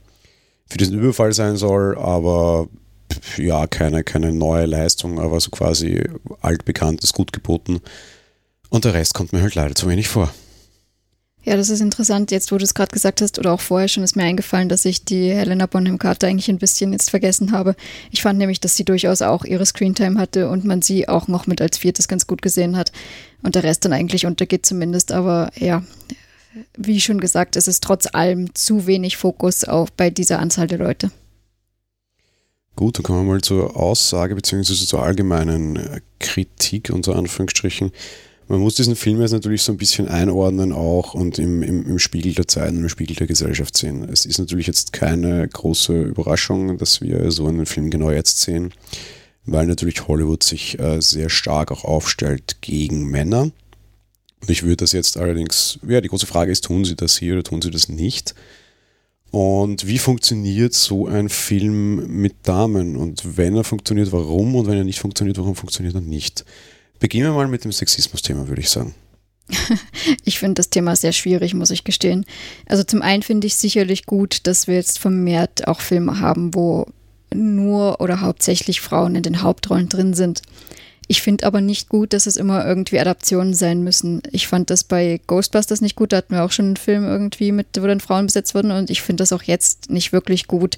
für 0.68 0.78
diesen 0.78 1.00
Überfall 1.00 1.34
sein 1.34 1.56
soll, 1.56 1.98
aber 1.98 2.68
ja, 3.38 3.68
keine, 3.68 4.04
keine 4.04 4.34
neue 4.34 4.66
Leistung, 4.66 5.20
aber 5.20 5.40
so 5.40 5.52
quasi 5.52 6.04
altbekanntes, 6.42 7.14
gut 7.14 7.32
geboten. 7.34 7.82
Und 8.70 8.86
der 8.86 8.94
Rest 8.94 9.14
kommt 9.14 9.32
mir 9.32 9.42
halt 9.42 9.56
leider 9.56 9.76
zu 9.76 9.88
wenig 9.88 10.08
vor. 10.08 10.34
Ja, 11.46 11.56
das 11.56 11.70
ist 11.70 11.80
interessant. 11.80 12.32
Jetzt, 12.32 12.52
wo 12.52 12.58
du 12.58 12.64
es 12.64 12.74
gerade 12.74 12.92
gesagt 12.92 13.22
hast, 13.22 13.38
oder 13.38 13.54
auch 13.54 13.62
vorher 13.62 13.88
schon, 13.88 14.04
ist 14.04 14.16
mir 14.16 14.24
eingefallen, 14.24 14.68
dass 14.68 14.84
ich 14.84 15.06
die 15.06 15.30
Helena 15.30 15.68
Bonham 15.68 16.00
Carter 16.00 16.26
eigentlich 16.28 16.50
ein 16.50 16.58
bisschen 16.58 16.92
jetzt 16.92 17.12
vergessen 17.12 17.52
habe. 17.52 17.76
Ich 18.10 18.24
fand 18.24 18.40
nämlich, 18.40 18.60
dass 18.60 18.76
sie 18.76 18.84
durchaus 18.84 19.22
auch 19.22 19.46
ihre 19.46 19.66
Screentime 19.66 20.20
hatte 20.20 20.50
und 20.50 20.66
man 20.66 20.82
sie 20.82 21.08
auch 21.08 21.28
noch 21.28 21.46
mit 21.46 21.62
als 21.62 21.78
viertes 21.78 22.08
ganz 22.08 22.26
gut 22.26 22.42
gesehen 22.42 22.76
hat. 22.76 22.92
Und 23.46 23.54
der 23.54 23.62
Rest 23.62 23.86
dann 23.86 23.94
eigentlich 23.94 24.26
untergeht 24.26 24.66
zumindest. 24.66 25.12
Aber 25.12 25.52
ja, 25.56 25.84
wie 26.76 27.00
schon 27.00 27.20
gesagt, 27.20 27.56
es 27.56 27.68
ist 27.68 27.84
trotz 27.84 28.08
allem 28.12 28.56
zu 28.56 28.88
wenig 28.88 29.18
Fokus 29.18 29.64
auf 29.64 29.92
bei 29.92 30.10
dieser 30.10 30.40
Anzahl 30.40 30.66
der 30.66 30.80
Leute. 30.80 31.12
Gut, 32.76 32.98
dann 32.98 33.04
kommen 33.04 33.20
wir 33.20 33.34
mal 33.34 33.42
zur 33.42 33.78
Aussage 33.78 34.34
bzw. 34.34 34.74
zur 34.74 35.04
allgemeinen 35.04 36.02
Kritik 36.18 36.90
unter 36.92 37.16
Anführungsstrichen. 37.16 37.92
Man 38.48 38.62
muss 38.62 38.76
diesen 38.76 38.96
Film 38.96 39.22
jetzt 39.22 39.32
natürlich 39.32 39.62
so 39.62 39.72
ein 39.72 39.78
bisschen 39.78 40.08
einordnen 40.08 40.74
auch 40.74 41.14
und 41.14 41.38
im, 41.38 41.62
im, 41.62 41.86
im 41.86 42.00
Spiegel 42.00 42.34
der 42.34 42.48
Zeit 42.48 42.72
und 42.72 42.80
im 42.80 42.90
Spiegel 42.90 43.16
der 43.16 43.28
Gesellschaft 43.28 43.78
sehen. 43.78 44.10
Es 44.12 44.26
ist 44.26 44.40
natürlich 44.40 44.66
jetzt 44.66 44.92
keine 44.92 45.48
große 45.48 46.02
Überraschung, 46.02 46.80
dass 46.80 47.00
wir 47.00 47.32
so 47.32 47.46
einen 47.46 47.68
Film 47.68 47.92
genau 47.92 48.10
jetzt 48.10 48.42
sehen, 48.42 48.74
weil 49.46 49.68
natürlich 49.68 50.08
Hollywood 50.08 50.44
sich 50.44 50.80
äh, 50.80 51.02
sehr 51.02 51.30
stark 51.30 51.72
auch 51.72 51.84
aufstellt 51.84 52.58
gegen 52.62 53.06
Männer. 53.06 53.52
Und 54.42 54.50
ich 54.50 54.64
würde 54.64 54.78
das 54.78 54.92
jetzt 54.92 55.18
allerdings, 55.18 55.80
ja, 55.88 56.02
die 56.02 56.08
große 56.08 56.28
Frage 56.28 56.52
ist, 56.52 56.66
tun 56.66 56.86
sie 56.86 56.96
das 56.96 57.18
hier 57.18 57.34
oder 57.34 57.44
tun 57.44 57.62
sie 57.62 57.72
das 57.72 57.90
nicht? 57.90 58.36
Und 59.32 59.88
wie 59.88 59.98
funktioniert 59.98 60.74
so 60.74 61.08
ein 61.08 61.30
Film 61.30 62.08
mit 62.08 62.36
Damen? 62.44 62.96
Und 62.96 63.38
wenn 63.38 63.56
er 63.56 63.64
funktioniert, 63.64 64.12
warum? 64.12 64.56
Und 64.56 64.68
wenn 64.68 64.78
er 64.78 64.84
nicht 64.84 65.00
funktioniert, 65.00 65.38
warum 65.38 65.56
funktioniert 65.56 65.96
er 65.96 66.02
nicht? 66.02 66.46
Beginnen 67.00 67.26
wir 67.26 67.34
mal 67.34 67.48
mit 67.48 67.66
dem 67.66 67.72
Sexismus-Thema, 67.72 68.48
würde 68.48 68.62
ich 68.62 68.70
sagen. 68.70 68.96
ich 70.24 70.40
finde 70.40 70.56
das 70.56 70.70
Thema 70.70 70.96
sehr 70.96 71.12
schwierig, 71.12 71.54
muss 71.54 71.70
ich 71.70 71.84
gestehen. 71.84 72.26
Also 72.66 72.84
zum 72.84 73.02
einen 73.02 73.24
finde 73.24 73.48
ich 73.48 73.56
sicherlich 73.56 74.06
gut, 74.06 74.48
dass 74.48 74.68
wir 74.68 74.76
jetzt 74.76 75.00
vermehrt 75.00 75.68
auch 75.68 75.82
Filme 75.82 76.20
haben, 76.20 76.56
wo 76.56 76.86
nur 77.36 78.02
oder 78.02 78.22
hauptsächlich 78.22 78.82
Frauen 78.82 79.16
in 79.16 79.24
den 79.24 79.42
Hauptrollen 79.42 79.90
drin 79.90 80.14
sind. 80.14 80.42
Ich 81.08 81.22
finde 81.22 81.46
aber 81.46 81.62
nicht 81.62 81.90
gut, 81.90 82.14
dass 82.14 82.26
es 82.26 82.36
immer 82.36 82.66
irgendwie 82.66 83.00
Adaptionen 83.00 83.54
sein 83.54 83.84
müssen. 83.84 84.24
Ich 84.32 84.48
fand 84.48 84.70
das 84.70 84.84
bei 84.84 85.22
Ghostbusters 85.28 85.82
nicht 85.82 85.96
gut, 85.96 86.12
da 86.12 86.18
hatten 86.18 86.34
wir 86.34 86.44
auch 86.44 86.52
schon 86.52 86.66
einen 86.66 86.78
Film 86.78 87.04
irgendwie 87.04 87.52
mit, 87.52 87.68
wo 87.80 87.86
dann 87.86 88.00
Frauen 88.00 88.26
besetzt 88.26 88.56
wurden 88.56 88.72
und 88.72 88.90
ich 88.90 89.02
finde 89.02 89.22
das 89.22 89.32
auch 89.32 89.44
jetzt 89.44 89.92
nicht 89.92 90.14
wirklich 90.14 90.48
gut, 90.48 90.78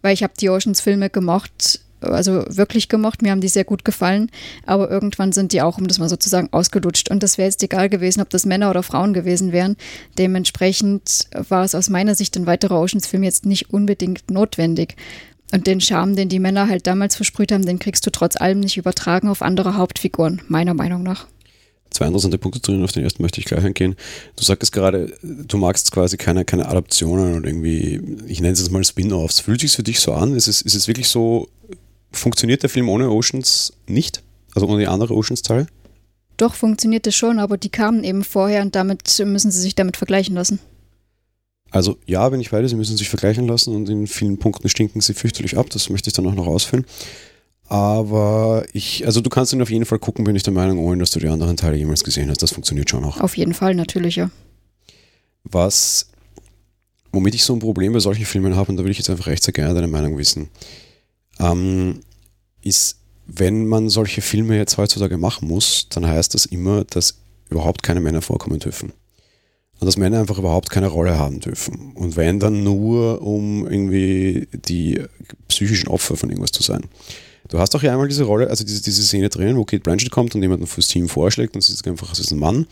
weil 0.00 0.14
ich 0.14 0.22
habe 0.22 0.32
die 0.40 0.48
Oceans 0.48 0.80
Filme 0.80 1.10
gemocht, 1.10 1.80
also 2.00 2.44
wirklich 2.48 2.88
gemocht, 2.88 3.22
mir 3.22 3.30
haben 3.30 3.40
die 3.40 3.48
sehr 3.48 3.64
gut 3.64 3.84
gefallen, 3.84 4.30
aber 4.64 4.90
irgendwann 4.90 5.32
sind 5.32 5.52
die 5.52 5.62
auch, 5.62 5.78
um 5.78 5.88
das 5.88 5.98
mal 5.98 6.08
sozusagen, 6.08 6.48
ausgelutscht. 6.52 7.10
Und 7.10 7.22
das 7.22 7.38
wäre 7.38 7.48
jetzt 7.48 7.62
egal 7.62 7.88
gewesen, 7.88 8.20
ob 8.20 8.30
das 8.30 8.46
Männer 8.46 8.70
oder 8.70 8.82
Frauen 8.82 9.12
gewesen 9.12 9.52
wären. 9.52 9.76
Dementsprechend 10.16 11.26
war 11.48 11.64
es 11.64 11.74
aus 11.74 11.90
meiner 11.90 12.14
Sicht 12.14 12.36
ein 12.36 12.46
weiterer 12.46 12.80
Oceans-Film 12.80 13.22
jetzt 13.22 13.46
nicht 13.46 13.72
unbedingt 13.72 14.30
notwendig. 14.30 14.96
Und 15.52 15.66
den 15.66 15.80
Charme, 15.80 16.14
den 16.14 16.28
die 16.28 16.40
Männer 16.40 16.68
halt 16.68 16.86
damals 16.86 17.16
versprüht 17.16 17.52
haben, 17.52 17.64
den 17.64 17.78
kriegst 17.78 18.06
du 18.06 18.10
trotz 18.10 18.36
allem 18.36 18.60
nicht 18.60 18.76
übertragen 18.76 19.28
auf 19.28 19.42
andere 19.42 19.76
Hauptfiguren, 19.76 20.42
meiner 20.48 20.74
Meinung 20.74 21.02
nach. 21.02 21.26
Zwei 21.90 22.06
interessante 22.06 22.36
Punkte 22.36 22.60
drin, 22.60 22.84
auf 22.84 22.92
den 22.92 23.02
ersten 23.02 23.22
möchte 23.22 23.40
ich 23.40 23.46
gleich 23.46 23.64
eingehen. 23.64 23.96
Du 24.36 24.44
sagtest 24.44 24.72
gerade, 24.72 25.14
du 25.22 25.56
magst 25.56 25.90
quasi 25.90 26.18
keine, 26.18 26.44
keine 26.44 26.68
Adaptionen 26.68 27.36
oder 27.36 27.48
irgendwie, 27.48 28.00
ich 28.26 28.40
nenne 28.40 28.52
es 28.52 28.60
jetzt 28.60 28.70
mal 28.70 28.84
Spin-offs. 28.84 29.40
Fühlt 29.40 29.62
sich 29.62 29.74
für 29.74 29.82
dich 29.82 30.00
so 30.00 30.12
an? 30.12 30.34
Ist 30.34 30.48
es, 30.48 30.60
ist 30.60 30.74
es 30.74 30.86
wirklich 30.86 31.08
so, 31.08 31.48
funktioniert 32.12 32.62
der 32.62 32.68
Film 32.68 32.90
ohne 32.90 33.10
Oceans 33.10 33.72
nicht? 33.86 34.22
Also 34.54 34.66
ohne 34.66 34.80
die 34.80 34.86
andere 34.86 35.14
Oceans-Teile? 35.14 35.66
Doch, 36.36 36.54
funktioniert 36.54 37.06
es 37.06 37.16
schon, 37.16 37.38
aber 37.38 37.56
die 37.56 37.70
kamen 37.70 38.04
eben 38.04 38.22
vorher 38.22 38.62
und 38.62 38.74
damit 38.74 39.18
müssen 39.24 39.50
sie 39.50 39.60
sich 39.60 39.74
damit 39.74 39.96
vergleichen 39.96 40.34
lassen. 40.34 40.60
Also 41.70 41.98
ja, 42.06 42.28
bin 42.28 42.40
ich 42.40 42.50
beide, 42.50 42.68
sie 42.68 42.76
müssen 42.76 42.96
sich 42.96 43.08
vergleichen 43.08 43.46
lassen 43.46 43.74
und 43.74 43.88
in 43.88 44.06
vielen 44.06 44.38
Punkten 44.38 44.68
stinken 44.68 45.00
sie 45.00 45.14
fürchterlich 45.14 45.58
ab, 45.58 45.68
das 45.70 45.90
möchte 45.90 46.08
ich 46.08 46.14
dann 46.14 46.26
auch 46.26 46.34
noch 46.34 46.46
ausführen. 46.46 46.86
Aber 47.68 48.64
ich, 48.72 49.04
also 49.04 49.20
du 49.20 49.28
kannst 49.28 49.52
ihn 49.52 49.60
auf 49.60 49.70
jeden 49.70 49.84
Fall 49.84 49.98
gucken, 49.98 50.24
bin 50.24 50.34
ich 50.34 50.42
der 50.42 50.54
Meinung, 50.54 50.78
ohne 50.78 51.00
dass 51.00 51.10
du 51.10 51.20
die 51.20 51.28
anderen 51.28 51.58
Teile 51.58 51.76
jemals 51.76 52.02
gesehen 52.02 52.30
hast. 52.30 52.42
Das 52.42 52.52
funktioniert 52.52 52.88
schon 52.88 53.04
auch. 53.04 53.20
Auf 53.20 53.36
jeden 53.36 53.52
Fall, 53.52 53.74
natürlich, 53.74 54.16
ja. 54.16 54.30
Was, 55.44 56.08
womit 57.12 57.34
ich 57.34 57.44
so 57.44 57.52
ein 57.52 57.58
Problem 57.58 57.92
bei 57.92 58.00
solchen 58.00 58.24
Filmen 58.24 58.56
habe, 58.56 58.70
und 58.70 58.78
da 58.78 58.82
würde 58.82 58.92
ich 58.92 58.98
jetzt 58.98 59.10
einfach 59.10 59.26
echt 59.26 59.42
sehr 59.42 59.52
gerne 59.52 59.74
deine 59.74 59.86
Meinung 59.86 60.16
wissen, 60.16 60.48
ähm, 61.38 62.00
ist, 62.62 63.00
wenn 63.26 63.66
man 63.66 63.90
solche 63.90 64.22
Filme 64.22 64.56
jetzt 64.56 64.78
heutzutage 64.78 65.18
machen 65.18 65.46
muss, 65.46 65.88
dann 65.90 66.06
heißt 66.06 66.32
das 66.32 66.46
immer, 66.46 66.84
dass 66.84 67.18
überhaupt 67.50 67.82
keine 67.82 68.00
Männer 68.00 68.22
vorkommen 68.22 68.60
dürfen 68.60 68.94
und 69.80 69.86
dass 69.86 69.96
Männer 69.96 70.20
einfach 70.20 70.38
überhaupt 70.38 70.70
keine 70.70 70.88
Rolle 70.88 71.18
haben 71.18 71.40
dürfen. 71.40 71.92
Und 71.94 72.16
wenn 72.16 72.40
dann 72.40 72.64
nur, 72.64 73.22
um 73.22 73.66
irgendwie 73.66 74.48
die 74.52 75.02
psychischen 75.48 75.88
Opfer 75.88 76.16
von 76.16 76.30
irgendwas 76.30 76.52
zu 76.52 76.62
sein. 76.62 76.82
Du 77.48 77.58
hast 77.58 77.74
doch 77.74 77.82
ja 77.82 77.92
einmal 77.92 78.08
diese 78.08 78.24
Rolle, 78.24 78.50
also 78.50 78.64
diese, 78.64 78.82
diese 78.82 79.02
Szene 79.02 79.28
drin, 79.28 79.56
wo 79.56 79.64
Kate 79.64 79.82
Blanchett 79.82 80.10
kommt 80.10 80.34
und 80.34 80.42
jemanden 80.42 80.66
fürs 80.66 80.88
Team 80.88 81.08
vorschlägt 81.08 81.54
und 81.54 81.62
sie 81.62 81.72
ist 81.72 81.86
einfach, 81.86 82.12
es 82.12 82.18
ist 82.18 82.32
ein 82.32 82.38
Mann. 82.38 82.66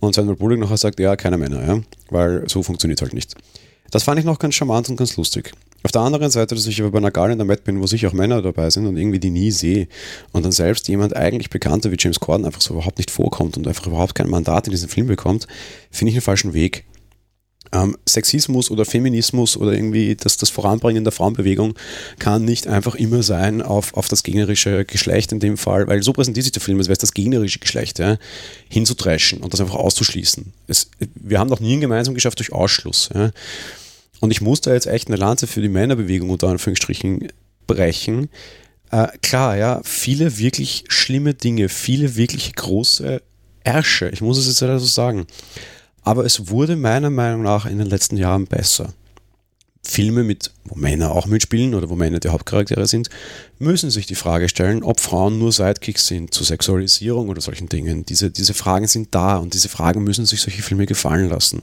Und 0.00 0.14
Sandra 0.14 0.34
Bullock 0.34 0.58
nachher 0.58 0.76
sagt, 0.76 1.00
ja, 1.00 1.16
keine 1.16 1.38
Männer, 1.38 1.66
ja, 1.66 1.80
weil 2.10 2.48
so 2.48 2.62
funktioniert 2.62 3.02
halt 3.02 3.12
nicht. 3.12 3.34
Das 3.90 4.02
fand 4.02 4.18
ich 4.18 4.24
noch 4.24 4.38
ganz 4.38 4.54
charmant 4.54 4.88
und 4.88 4.96
ganz 4.96 5.16
lustig. 5.16 5.52
Auf 5.86 5.92
der 5.92 6.00
anderen 6.00 6.32
Seite, 6.32 6.56
dass 6.56 6.66
ich 6.66 6.80
aber 6.80 6.90
bei 6.90 6.98
einer 6.98 7.12
Gala 7.12 7.30
in 7.30 7.38
der 7.38 7.46
Met 7.46 7.62
bin, 7.62 7.80
wo 7.80 7.86
sicher 7.86 8.08
auch 8.08 8.12
Männer 8.12 8.42
dabei 8.42 8.70
sind 8.70 8.88
und 8.88 8.96
irgendwie 8.96 9.20
die 9.20 9.30
nie 9.30 9.52
sehe 9.52 9.86
und 10.32 10.44
dann 10.44 10.50
selbst 10.50 10.88
jemand 10.88 11.14
eigentlich 11.14 11.48
bekannter 11.48 11.92
wie 11.92 11.96
James 11.96 12.18
Corden 12.18 12.44
einfach 12.44 12.60
so 12.60 12.74
überhaupt 12.74 12.98
nicht 12.98 13.08
vorkommt 13.08 13.56
und 13.56 13.68
einfach 13.68 13.86
überhaupt 13.86 14.16
kein 14.16 14.28
Mandat 14.28 14.66
in 14.66 14.72
diesem 14.72 14.88
Film 14.88 15.06
bekommt, 15.06 15.46
finde 15.92 16.10
ich 16.10 16.16
einen 16.16 16.22
falschen 16.22 16.54
Weg. 16.54 16.86
Ähm, 17.70 17.96
Sexismus 18.04 18.68
oder 18.72 18.84
Feminismus 18.84 19.56
oder 19.56 19.74
irgendwie 19.74 20.16
das, 20.16 20.36
das 20.38 20.50
Voranbringen 20.50 21.04
der 21.04 21.12
Frauenbewegung 21.12 21.74
kann 22.18 22.44
nicht 22.44 22.66
einfach 22.66 22.96
immer 22.96 23.22
sein 23.22 23.62
auf, 23.62 23.94
auf 23.94 24.08
das 24.08 24.24
gegnerische 24.24 24.84
Geschlecht 24.84 25.30
in 25.30 25.38
dem 25.38 25.56
Fall, 25.56 25.86
weil 25.86 26.02
so 26.02 26.12
präsentiert 26.12 26.42
sich 26.42 26.52
der 26.52 26.62
Film, 26.62 26.78
als 26.78 26.88
wäre 26.88 26.94
es 26.94 26.98
das 26.98 27.14
gegnerische 27.14 27.60
Geschlecht, 27.60 28.00
ja, 28.00 28.18
hinzudreschen 28.68 29.38
und 29.38 29.52
das 29.52 29.60
einfach 29.60 29.76
auszuschließen. 29.76 30.52
Es, 30.66 30.90
wir 31.14 31.38
haben 31.38 31.48
noch 31.48 31.60
nie 31.60 31.74
ein 31.74 31.80
gemeinsam 31.80 32.14
geschafft 32.14 32.40
durch 32.40 32.52
Ausschluss. 32.52 33.08
Ja. 33.14 33.30
Und 34.20 34.30
ich 34.30 34.40
muss 34.40 34.60
da 34.60 34.72
jetzt 34.72 34.86
echt 34.86 35.08
eine 35.08 35.16
Lanze 35.16 35.46
für 35.46 35.60
die 35.60 35.68
Männerbewegung 35.68 36.30
unter 36.30 36.48
Anführungsstrichen 36.48 37.28
brechen. 37.66 38.28
Äh, 38.90 39.08
klar, 39.22 39.56
ja, 39.56 39.80
viele 39.84 40.38
wirklich 40.38 40.84
schlimme 40.88 41.34
Dinge, 41.34 41.68
viele 41.68 42.16
wirklich 42.16 42.54
große 42.54 43.20
Ärsche, 43.64 44.08
ich 44.10 44.20
muss 44.20 44.38
es 44.38 44.46
jetzt 44.46 44.60
leider 44.60 44.78
so 44.78 44.86
sagen. 44.86 45.26
Aber 46.02 46.24
es 46.24 46.48
wurde 46.50 46.76
meiner 46.76 47.10
Meinung 47.10 47.42
nach 47.42 47.66
in 47.66 47.78
den 47.78 47.88
letzten 47.88 48.16
Jahren 48.16 48.46
besser. 48.46 48.92
Filme 49.82 50.24
mit, 50.24 50.52
wo 50.64 50.76
Männer 50.76 51.12
auch 51.12 51.26
mitspielen 51.26 51.74
oder 51.74 51.88
wo 51.88 51.94
Männer 51.94 52.20
die 52.20 52.28
Hauptcharaktere 52.28 52.86
sind, 52.86 53.08
müssen 53.58 53.90
sich 53.90 54.06
die 54.06 54.14
Frage 54.14 54.48
stellen, 54.48 54.82
ob 54.82 55.00
Frauen 55.00 55.38
nur 55.38 55.52
Sidekicks 55.52 56.06
sind 56.06 56.34
zur 56.34 56.46
Sexualisierung 56.46 57.28
oder 57.28 57.40
solchen 57.40 57.68
Dingen. 57.68 58.04
Diese, 58.04 58.30
diese 58.30 58.54
Fragen 58.54 58.86
sind 58.86 59.14
da 59.14 59.36
und 59.38 59.54
diese 59.54 59.68
Fragen 59.68 60.02
müssen 60.04 60.26
sich 60.26 60.40
solche 60.40 60.62
Filme 60.62 60.86
gefallen 60.86 61.28
lassen. 61.28 61.62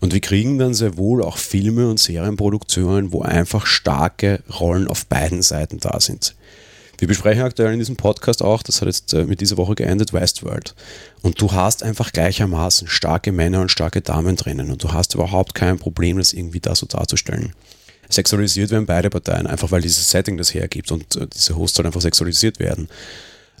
Und 0.00 0.12
wir 0.12 0.20
kriegen 0.20 0.58
dann 0.58 0.74
sehr 0.74 0.96
wohl 0.96 1.22
auch 1.22 1.38
Filme 1.38 1.88
und 1.88 1.98
Serienproduktionen, 1.98 3.12
wo 3.12 3.22
einfach 3.22 3.66
starke 3.66 4.40
Rollen 4.60 4.86
auf 4.86 5.06
beiden 5.06 5.42
Seiten 5.42 5.78
da 5.78 5.98
sind. 6.00 6.34
Wir 6.98 7.06
besprechen 7.06 7.44
aktuell 7.44 7.72
in 7.72 7.78
diesem 7.78 7.96
Podcast 7.96 8.42
auch, 8.42 8.64
das 8.64 8.80
hat 8.80 8.88
jetzt 8.88 9.14
äh, 9.14 9.24
mit 9.24 9.40
dieser 9.40 9.56
Woche 9.56 9.76
geendet, 9.76 10.12
Westworld. 10.12 10.74
Und 11.22 11.40
du 11.40 11.52
hast 11.52 11.84
einfach 11.84 12.10
gleichermaßen 12.10 12.88
starke 12.88 13.30
Männer 13.30 13.60
und 13.60 13.70
starke 13.70 14.00
Damen 14.00 14.34
drinnen 14.34 14.70
und 14.72 14.82
du 14.82 14.92
hast 14.92 15.14
überhaupt 15.14 15.54
kein 15.54 15.78
Problem, 15.78 16.18
das 16.18 16.32
irgendwie 16.32 16.58
da 16.58 16.74
so 16.74 16.86
darzustellen. 16.86 17.52
Sexualisiert 18.08 18.70
werden 18.70 18.86
beide 18.86 19.10
Parteien, 19.10 19.46
einfach 19.46 19.70
weil 19.70 19.82
dieses 19.82 20.10
Setting 20.10 20.38
das 20.38 20.54
hergibt 20.54 20.90
und 20.90 21.14
äh, 21.14 21.28
diese 21.32 21.56
Hosts 21.56 21.78
halt 21.78 21.86
einfach 21.86 22.00
sexualisiert 22.00 22.58
werden. 22.58 22.88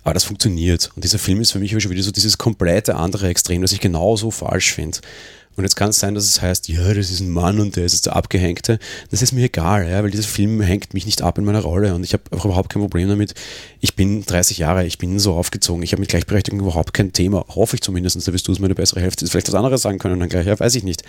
Aber 0.02 0.14
das 0.14 0.24
funktioniert. 0.24 0.90
Und 0.96 1.04
dieser 1.04 1.18
Film 1.18 1.40
ist 1.40 1.52
für 1.52 1.58
mich 1.60 1.70
schon 1.70 1.90
wieder 1.90 2.02
so 2.02 2.10
dieses 2.10 2.38
komplette 2.38 2.96
andere 2.96 3.28
Extrem, 3.28 3.62
das 3.62 3.72
ich 3.72 3.80
genauso 3.80 4.30
falsch 4.30 4.72
finde. 4.72 4.98
Und 5.58 5.64
jetzt 5.64 5.74
kann 5.74 5.90
es 5.90 5.98
sein, 5.98 6.14
dass 6.14 6.24
es 6.24 6.40
heißt, 6.40 6.68
ja, 6.68 6.94
das 6.94 7.10
ist 7.10 7.18
ein 7.18 7.30
Mann 7.30 7.58
und 7.58 7.74
der 7.74 7.84
ist 7.84 7.92
jetzt 7.92 8.06
der 8.06 8.14
Abgehängte. 8.14 8.78
Das 9.10 9.22
ist 9.22 9.32
mir 9.32 9.44
egal, 9.46 9.88
ja, 9.90 10.04
weil 10.04 10.12
dieser 10.12 10.22
Film 10.22 10.60
hängt 10.60 10.94
mich 10.94 11.04
nicht 11.04 11.20
ab 11.20 11.36
in 11.36 11.44
meiner 11.44 11.62
Rolle 11.62 11.96
und 11.96 12.04
ich 12.04 12.12
habe 12.12 12.22
überhaupt 12.30 12.72
kein 12.72 12.80
Problem 12.80 13.08
damit. 13.08 13.34
Ich 13.80 13.96
bin 13.96 14.24
30 14.24 14.58
Jahre, 14.58 14.86
ich 14.86 14.98
bin 14.98 15.18
so 15.18 15.34
aufgezogen, 15.34 15.82
ich 15.82 15.90
habe 15.90 16.00
mit 16.00 16.10
Gleichberechtigung 16.10 16.60
überhaupt 16.60 16.94
kein 16.94 17.12
Thema. 17.12 17.44
Hoffe 17.48 17.74
ich 17.74 17.82
zumindest, 17.82 18.24
da 18.28 18.32
wirst 18.32 18.46
du 18.46 18.52
es 18.52 18.60
meine 18.60 18.76
bessere 18.76 19.00
Hälfte. 19.00 19.26
Vielleicht 19.26 19.48
was 19.48 19.54
anderes 19.56 19.82
sagen 19.82 19.98
können 19.98 20.20
dann 20.20 20.28
gleich, 20.28 20.46
ja, 20.46 20.58
weiß 20.58 20.76
ich 20.76 20.84
nicht. 20.84 21.02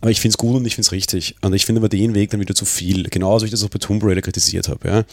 Aber 0.00 0.10
ich 0.10 0.20
finde 0.20 0.32
es 0.32 0.38
gut 0.38 0.56
und 0.56 0.66
ich 0.66 0.74
finde 0.74 0.86
es 0.86 0.92
richtig. 0.92 1.36
Und 1.40 1.54
ich 1.54 1.64
finde 1.64 1.80
aber 1.80 1.88
den 1.88 2.14
Weg 2.14 2.30
dann 2.30 2.40
wieder 2.40 2.56
zu 2.56 2.64
viel. 2.64 3.04
Genauso 3.04 3.44
wie 3.44 3.46
ich 3.46 3.52
das 3.52 3.62
auch 3.62 3.70
bei 3.70 3.78
Tomb 3.78 4.02
Raider 4.02 4.20
kritisiert 4.20 4.68
habe. 4.68 4.88
Ja. 4.88 5.04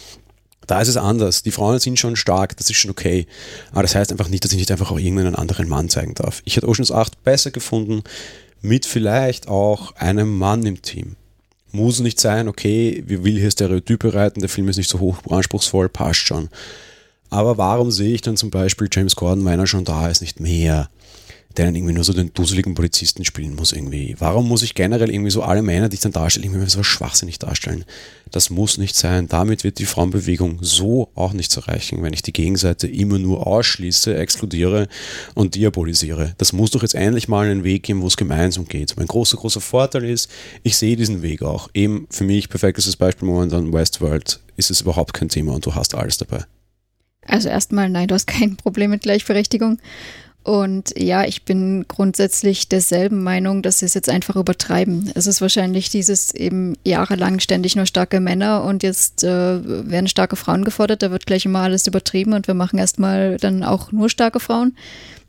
Da 0.72 0.80
ist 0.80 0.88
es 0.88 0.96
anders. 0.96 1.44
Die 1.44 1.52
Frauen 1.52 1.80
sind 1.80 2.00
schon 2.00 2.16
stark, 2.16 2.56
das 2.56 2.70
ist 2.70 2.78
schon 2.78 2.92
okay. 2.92 3.28
Aber 3.74 3.82
das 3.82 3.94
heißt 3.94 4.10
einfach 4.10 4.30
nicht, 4.30 4.46
dass 4.46 4.54
ich 4.54 4.58
nicht 4.58 4.72
einfach 4.72 4.90
auch 4.90 4.98
irgendeinen 4.98 5.36
anderen 5.36 5.68
Mann 5.68 5.90
zeigen 5.90 6.14
darf. 6.14 6.42
Ich 6.46 6.56
hätte 6.56 6.70
Oceans 6.70 6.94
8 6.94 7.26
besser 7.26 7.52
gefunden, 7.52 8.04
mit 8.62 8.86
vielleicht 8.86 9.50
auch 9.50 9.94
einem 9.98 10.38
Mann 10.38 10.66
im 10.66 10.82
Team. 10.82 11.18
Muss 11.74 12.00
nicht 12.00 12.22
sein, 12.22 12.48
okay, 12.48 13.04
wir 13.06 13.26
will 13.26 13.38
hier 13.38 13.52
Stereotype 13.52 14.14
reiten, 14.14 14.40
der 14.40 14.48
Film 14.48 14.70
ist 14.70 14.78
nicht 14.78 14.90
so 14.90 15.02
hoch 15.02 15.18
anspruchsvoll, 15.30 15.90
passt 15.90 16.22
schon. 16.22 16.48
Aber 17.30 17.58
warum 17.58 17.92
sehe 17.92 18.14
ich 18.14 18.22
dann 18.22 18.38
zum 18.38 18.50
Beispiel 18.50 18.88
James 18.90 19.18
Gordon, 19.18 19.44
wenn 19.44 19.60
er 19.60 19.68
schon 19.68 19.84
da 19.84 20.08
ist, 20.08 20.22
nicht 20.22 20.40
mehr? 20.40 20.90
Der 21.58 21.66
dann 21.66 21.76
irgendwie 21.76 21.94
nur 21.94 22.04
so 22.04 22.14
den 22.14 22.34
duseligen 22.34 22.76
Polizisten 22.76 23.26
spielen 23.26 23.56
muss 23.56 23.74
irgendwie. 23.74 24.16
Warum 24.20 24.48
muss 24.48 24.64
ich 24.64 24.76
generell 24.76 25.10
irgendwie 25.10 25.32
so 25.32 25.44
alle 25.44 25.62
Männer, 25.62 25.90
die 25.90 25.96
ich 25.96 26.02
dann 26.02 26.12
darstelle, 26.12 26.46
irgendwie 26.46 26.70
so 26.70 26.84
schwachsinnig 26.84 27.40
darstellen? 27.40 27.86
Das 28.32 28.50
muss 28.50 28.78
nicht 28.78 28.96
sein. 28.96 29.28
Damit 29.28 29.64
wird 29.64 29.80
die 29.80 29.86
Frauenbewegung 29.86 30.60
so 30.62 31.10
auch 31.16 31.34
nichts 31.34 31.58
erreichen, 31.58 32.02
wenn 32.02 32.14
ich 32.14 32.22
die 32.22 32.34
Gegenseite 32.34 32.88
immer 32.88 33.20
nur 33.20 33.46
ausschließe, 33.46 34.16
exkludiere 34.16 34.88
und 35.36 35.56
diabolisiere. 35.56 36.34
Das 36.38 36.54
muss 36.54 36.72
doch 36.72 36.82
jetzt 36.82 36.96
endlich 36.96 37.28
mal 37.28 37.50
einen 37.50 37.64
Weg 37.64 37.84
geben, 37.84 38.02
wo 38.02 38.08
es 38.08 38.18
gemeinsam 38.18 38.68
geht. 38.68 38.96
Mein 38.98 39.08
großer, 39.08 39.38
großer 39.38 39.62
Vorteil 39.62 40.06
ist, 40.06 40.30
ich 40.64 40.78
sehe 40.78 40.96
diesen 40.96 41.22
Weg 41.22 41.42
auch. 41.42 41.70
Eben 41.74 42.08
für 42.10 42.24
mich 42.24 42.50
perfektes 42.50 42.96
Beispiel 42.96 43.28
momentan 43.28 43.74
Westworld 43.74 44.40
ist 44.56 44.72
es 44.72 44.82
überhaupt 44.82 45.14
kein 45.14 45.30
Thema 45.30 45.54
und 45.54 45.66
du 45.66 45.76
hast 45.76 45.96
alles 45.96 46.18
dabei. 46.18 46.46
Also 47.26 47.50
erstmal, 47.50 47.90
nein, 47.90 48.08
du 48.08 48.16
hast 48.16 48.28
kein 48.28 48.56
Problem 48.56 48.90
mit 48.90 49.04
Gleichberechtigung. 49.04 49.80
Und 50.44 50.94
ja, 50.98 51.24
ich 51.24 51.44
bin 51.44 51.86
grundsätzlich 51.88 52.68
derselben 52.68 53.22
Meinung, 53.22 53.62
dass 53.62 53.80
sie 53.80 53.86
es 53.86 53.94
jetzt 53.94 54.10
einfach 54.10 54.36
übertreiben. 54.36 55.12
Es 55.14 55.28
ist 55.28 55.40
wahrscheinlich 55.40 55.90
dieses 55.90 56.34
eben 56.34 56.76
jahrelang 56.84 57.40
ständig 57.40 57.76
nur 57.76 57.86
starke 57.86 58.20
Männer 58.20 58.64
und 58.64 58.82
jetzt 58.82 59.24
äh, 59.24 59.30
werden 59.90 60.08
starke 60.08 60.36
Frauen 60.36 60.66
gefordert, 60.66 61.04
da 61.04 61.12
wird 61.12 61.28
gleich 61.28 61.46
immer 61.46 61.60
alles 61.60 61.86
übertrieben 61.86 62.34
und 62.34 62.48
wir 62.48 62.56
machen 62.56 62.80
erstmal 62.80 63.38
dann 63.38 63.64
auch 63.64 63.92
nur 63.92 64.10
starke 64.10 64.40
Frauen. 64.40 64.76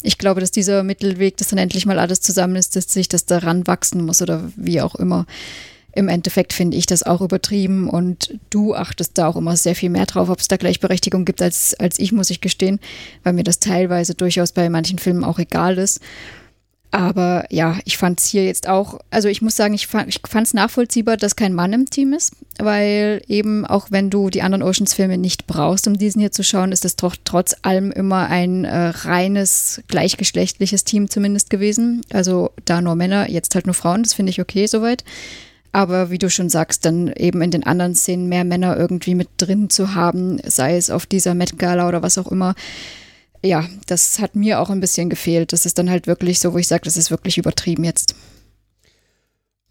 Ich 0.03 0.17
glaube, 0.17 0.41
dass 0.41 0.51
dieser 0.51 0.83
Mittelweg, 0.83 1.37
dass 1.37 1.49
dann 1.49 1.59
endlich 1.59 1.85
mal 1.85 1.99
alles 1.99 2.23
zusammen 2.23 2.57
ist, 2.57 2.75
dass 2.75 2.91
sich 2.91 3.09
das 3.09 3.27
daran 3.27 3.67
wachsen 3.67 4.05
muss 4.07 4.23
oder 4.23 4.51
wie 4.57 4.81
auch 4.81 4.95
immer 4.95 5.27
im 5.95 6.09
Endeffekt 6.09 6.53
finde 6.53 6.77
ich 6.77 6.87
das 6.87 7.03
auch 7.03 7.21
übertrieben 7.21 7.89
und 7.89 8.39
du 8.51 8.75
achtest 8.75 9.19
da 9.19 9.29
auch 9.29 9.37
immer 9.37 9.57
sehr 9.57 9.75
viel 9.75 9.91
mehr 9.91 10.07
drauf, 10.07 10.29
ob 10.29 10.41
es 10.41 10.49
da 10.49 10.57
Gleichberechtigung 10.57 11.25
gibt 11.25 11.43
als, 11.43 11.75
als 11.75 11.99
ich, 11.99 12.13
muss 12.13 12.31
ich 12.31 12.41
gestehen, 12.41 12.81
weil 13.23 13.35
mir 13.35 13.45
das 13.45 13.59
teilweise 13.59 14.15
durchaus 14.15 14.53
bei 14.53 14.69
manchen 14.71 14.99
Filmen 14.99 15.25
auch 15.25 15.39
egal 15.39 15.79
ist. 15.79 16.01
Aber 16.95 17.47
ja, 17.49 17.79
ich 17.87 17.97
fand 17.97 18.21
es 18.21 18.27
hier 18.27 18.45
jetzt 18.45 18.69
auch, 18.69 19.01
also 19.11 19.27
ich 19.29 19.41
muss 19.41 19.57
sagen, 19.57 19.73
ich 19.73 19.87
fand 19.87 20.13
es 20.19 20.53
nachvollziehbar, 20.53 21.17
dass 21.17 21.37
kein 21.37 21.55
Mann 21.55 21.73
im 21.73 21.89
Team 21.89 22.13
ist, 22.13 22.35
weil 22.59 23.23
eben 23.29 23.65
auch 23.65 23.87
wenn 23.91 24.11
du 24.11 24.29
die 24.29 24.43
anderen 24.43 24.63
Oceans-Filme 24.63 25.17
nicht 25.17 25.47
brauchst, 25.47 25.89
um 25.89 25.97
diesen 25.97 26.21
hier 26.21 26.33
zu 26.33 26.45
schauen, 26.45 26.71
ist 26.71 26.85
es 26.85 26.97
doch 26.97 27.17
trotz 27.25 27.57
allem 27.63 27.93
immer 27.93 28.29
ein 28.29 28.67
äh, 28.67 28.89
reines, 28.89 29.83
gleichgeschlechtliches 29.89 30.85
Team 30.85 31.09
zumindest 31.09 31.49
gewesen. 31.49 32.03
Also 32.13 32.51
da 32.67 32.83
nur 32.83 32.95
Männer, 32.95 33.31
jetzt 33.31 33.55
halt 33.55 33.65
nur 33.65 33.75
Frauen, 33.75 34.03
das 34.03 34.13
finde 34.13 34.29
ich 34.29 34.41
okay 34.43 34.67
soweit. 34.67 35.03
Aber 35.73 36.11
wie 36.11 36.19
du 36.19 36.29
schon 36.29 36.51
sagst, 36.51 36.85
dann 36.85 37.11
eben 37.15 37.41
in 37.41 37.51
den 37.51 37.65
anderen 37.65 37.95
Szenen 37.95 38.29
mehr 38.29 38.45
Männer 38.45 38.77
irgendwie 38.77 39.15
mit 39.15 39.29
drin 39.39 39.71
zu 39.71 39.95
haben, 39.95 40.39
sei 40.45 40.77
es 40.77 40.91
auf 40.91 41.07
dieser 41.07 41.35
Met 41.35 41.59
Gala 41.59 41.89
oder 41.89 42.03
was 42.03 42.19
auch 42.19 42.31
immer. 42.31 42.55
Ja, 43.43 43.67
das 43.87 44.19
hat 44.19 44.37
mir 44.37 44.61
auch 44.61 44.71
ein 44.71 44.81
bisschen 44.81 45.09
gefehlt. 45.09 45.53
Das 45.53 45.67
ist 45.67 45.79
dann 45.79 45.91
halt 45.91 46.07
wirklich 46.07 46.39
so, 46.41 46.53
wo 46.53 46.59
ich 46.59 46.69
sage, 46.69 46.85
das 46.85 46.97
ist 46.97 47.11
wirklich 47.11 47.39
übertrieben 47.39 47.85
jetzt. 47.85 48.15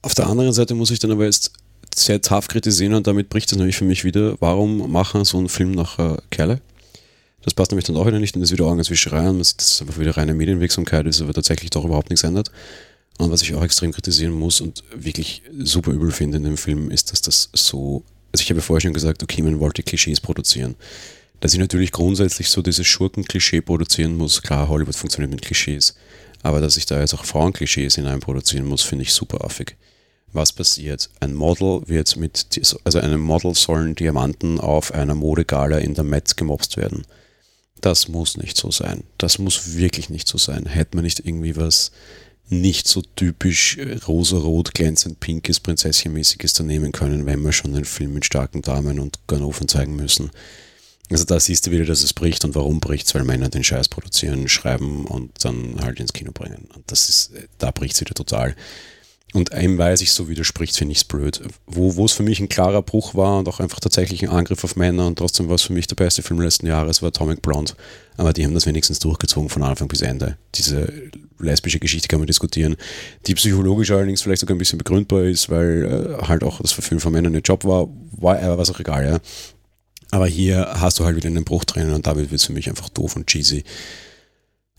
Auf 0.01 0.15
der 0.15 0.27
anderen 0.27 0.51
Seite 0.51 0.73
muss 0.73 0.89
ich 0.89 0.99
dann 0.99 1.11
aber 1.11 1.25
jetzt 1.25 1.53
sehr 1.95 2.21
tough 2.21 2.47
kritisieren 2.47 2.95
und 2.95 3.05
damit 3.05 3.29
bricht 3.29 3.51
es 3.51 3.57
nämlich 3.57 3.77
für 3.77 3.85
mich 3.85 4.03
wieder. 4.03 4.35
Warum 4.39 4.91
machen 4.91 5.23
so 5.23 5.37
einen 5.37 5.49
Film 5.49 5.71
nach 5.71 5.99
äh, 5.99 6.17
Kerle? 6.31 6.61
Das 7.43 7.53
passt 7.53 7.71
nämlich 7.71 7.85
dann 7.85 7.97
auch 7.97 8.05
wieder 8.05 8.19
nicht 8.19 8.35
und 8.35 8.41
das 8.41 8.49
ist 8.49 8.53
wieder 8.57 8.65
Augenwischerei 8.65 9.29
und 9.29 9.37
man 9.37 9.43
sieht, 9.43 9.59
dass 9.59 9.73
es 9.73 9.81
einfach 9.81 9.99
wieder 9.99 10.15
reine 10.15 10.33
Medienwirksamkeit 10.33 11.05
ist, 11.07 11.21
aber 11.21 11.33
tatsächlich 11.33 11.69
doch 11.69 11.85
überhaupt 11.85 12.09
nichts 12.09 12.23
ändert. 12.23 12.51
Und 13.17 13.31
was 13.31 13.41
ich 13.41 13.53
auch 13.53 13.63
extrem 13.63 13.91
kritisieren 13.91 14.33
muss 14.33 14.61
und 14.61 14.83
wirklich 14.95 15.43
super 15.59 15.91
übel 15.91 16.11
finde 16.11 16.37
in 16.37 16.43
dem 16.43 16.57
Film, 16.57 16.89
ist, 16.89 17.11
dass 17.11 17.21
das 17.21 17.49
so, 17.53 18.03
also 18.31 18.41
ich 18.41 18.49
habe 18.49 18.61
vorher 18.61 18.81
schon 18.81 18.93
gesagt, 18.93 19.21
okay, 19.21 19.41
man 19.41 19.59
wollte 19.59 19.83
Klischees 19.83 20.19
produzieren. 20.19 20.75
Dass 21.39 21.53
ich 21.53 21.59
natürlich 21.59 21.91
grundsätzlich 21.91 22.49
so 22.49 22.61
dieses 22.61 22.85
Schurken-Klischee 22.87 23.61
produzieren 23.61 24.15
muss, 24.15 24.41
klar, 24.41 24.69
Hollywood 24.69 24.95
funktioniert 24.95 25.31
mit 25.31 25.41
Klischees, 25.41 25.95
aber 26.43 26.61
dass 26.61 26.77
ich 26.77 26.85
da 26.85 26.99
jetzt 26.99 27.13
auch 27.13 27.25
Frauenklischees 27.25 27.95
hineinproduzieren 27.95 28.67
muss, 28.67 28.81
finde 28.83 29.03
ich 29.03 29.13
super 29.13 29.43
affig. 29.43 29.75
Was 30.33 30.53
passiert? 30.53 31.09
Ein 31.19 31.33
Model 31.33 31.81
wird 31.87 32.15
mit, 32.15 32.47
also 32.85 32.99
einem 32.99 33.21
Model 33.21 33.53
sollen 33.53 33.95
Diamanten 33.95 34.59
auf 34.59 34.93
einer 34.93 35.13
Modegala 35.13 35.79
in 35.79 35.93
der 35.93 36.05
Met 36.05 36.37
gemobst 36.37 36.77
werden. 36.77 37.05
Das 37.81 38.07
muss 38.07 38.37
nicht 38.37 38.55
so 38.55 38.71
sein. 38.71 39.03
Das 39.17 39.39
muss 39.39 39.75
wirklich 39.75 40.09
nicht 40.09 40.27
so 40.27 40.37
sein. 40.37 40.67
Hätte 40.67 40.95
man 40.95 41.03
nicht 41.03 41.19
irgendwie 41.19 41.57
was 41.57 41.91
nicht 42.51 42.87
so 42.87 43.01
typisch 43.15 43.77
äh, 43.77 43.97
rosa-rot, 44.07 44.73
glänzend 44.73 45.19
pinkes, 45.19 45.59
prinzesschenmäßiges 45.59 46.53
da 46.53 46.63
nehmen 46.63 46.91
können, 46.91 47.25
wenn 47.25 47.41
wir 47.41 47.53
schon 47.53 47.73
einen 47.73 47.85
Film 47.85 48.13
mit 48.13 48.25
starken 48.25 48.61
Damen 48.61 48.99
und 48.99 49.19
Ganoven 49.27 49.67
zeigen 49.67 49.95
müssen. 49.95 50.31
Also 51.09 51.25
da 51.25 51.39
siehst 51.39 51.67
du 51.67 51.71
wieder, 51.71 51.85
dass 51.85 52.03
es 52.03 52.13
bricht 52.13 52.45
und 52.45 52.55
warum 52.55 52.79
bricht 52.79 53.07
es, 53.07 53.15
weil 53.15 53.23
Männer 53.23 53.49
den 53.49 53.63
Scheiß 53.63 53.89
produzieren, 53.89 54.47
schreiben 54.47 55.05
und 55.05 55.31
dann 55.43 55.81
halt 55.81 55.99
ins 55.99 56.13
Kino 56.13 56.31
bringen. 56.31 56.69
Und 56.73 56.83
das 56.87 57.09
ist, 57.09 57.35
äh, 57.35 57.47
da 57.57 57.71
bricht 57.71 57.95
es 57.95 58.01
wieder 58.01 58.13
total. 58.13 58.55
Und 59.33 59.53
einem, 59.53 59.77
weil 59.77 59.95
sich 59.95 60.11
so 60.11 60.27
widerspricht, 60.27 60.75
finde 60.75 60.91
ich 60.91 60.99
es 60.99 61.03
blöd. 61.05 61.41
Wo, 61.65 61.95
wo 61.95 62.03
es 62.03 62.11
für 62.11 62.23
mich 62.23 62.41
ein 62.41 62.49
klarer 62.49 62.81
Bruch 62.81 63.15
war 63.15 63.39
und 63.39 63.47
auch 63.47 63.61
einfach 63.61 63.79
tatsächlich 63.79 64.23
ein 64.23 64.29
Angriff 64.29 64.63
auf 64.65 64.75
Männer 64.75 65.07
und 65.07 65.17
trotzdem 65.17 65.47
war 65.47 65.55
es 65.55 65.61
für 65.61 65.71
mich 65.71 65.87
der 65.87 65.95
beste 65.95 66.21
Film 66.21 66.41
letzten 66.41 66.67
Jahres, 66.67 67.01
war 67.01 67.07
Atomic 67.07 67.41
Blonde. 67.41 67.73
Aber 68.17 68.33
die 68.33 68.43
haben 68.43 68.53
das 68.53 68.65
wenigstens 68.65 68.99
durchgezogen 68.99 69.49
von 69.49 69.63
Anfang 69.63 69.87
bis 69.87 70.01
Ende. 70.01 70.37
Diese 70.55 70.91
lesbische 71.39 71.79
Geschichte 71.79 72.09
kann 72.09 72.19
man 72.19 72.27
diskutieren, 72.27 72.75
die 73.25 73.35
psychologisch 73.35 73.91
allerdings 73.91 74.21
vielleicht 74.21 74.41
sogar 74.41 74.55
ein 74.55 74.59
bisschen 74.59 74.77
begründbar 74.77 75.23
ist, 75.23 75.49
weil 75.49 76.17
äh, 76.19 76.27
halt 76.27 76.43
auch 76.43 76.61
das 76.61 76.73
Verfilmen 76.73 76.99
von 76.99 77.13
Männern 77.13 77.35
ein 77.35 77.41
Job 77.41 77.63
war, 77.63 77.87
war 78.11 78.37
aber 78.37 78.57
was 78.57 78.69
auch 78.69 78.79
egal, 78.79 79.05
ja. 79.05 79.19
Aber 80.11 80.27
hier 80.27 80.67
hast 80.75 80.99
du 80.99 81.05
halt 81.05 81.15
wieder 81.15 81.27
einen 81.27 81.45
Bruch 81.45 81.63
drinnen 81.63 81.93
und 81.93 82.05
damit 82.05 82.31
wird 82.31 82.41
es 82.41 82.45
für 82.45 82.53
mich 82.53 82.67
einfach 82.67 82.89
doof 82.89 83.15
und 83.15 83.27
cheesy. 83.27 83.63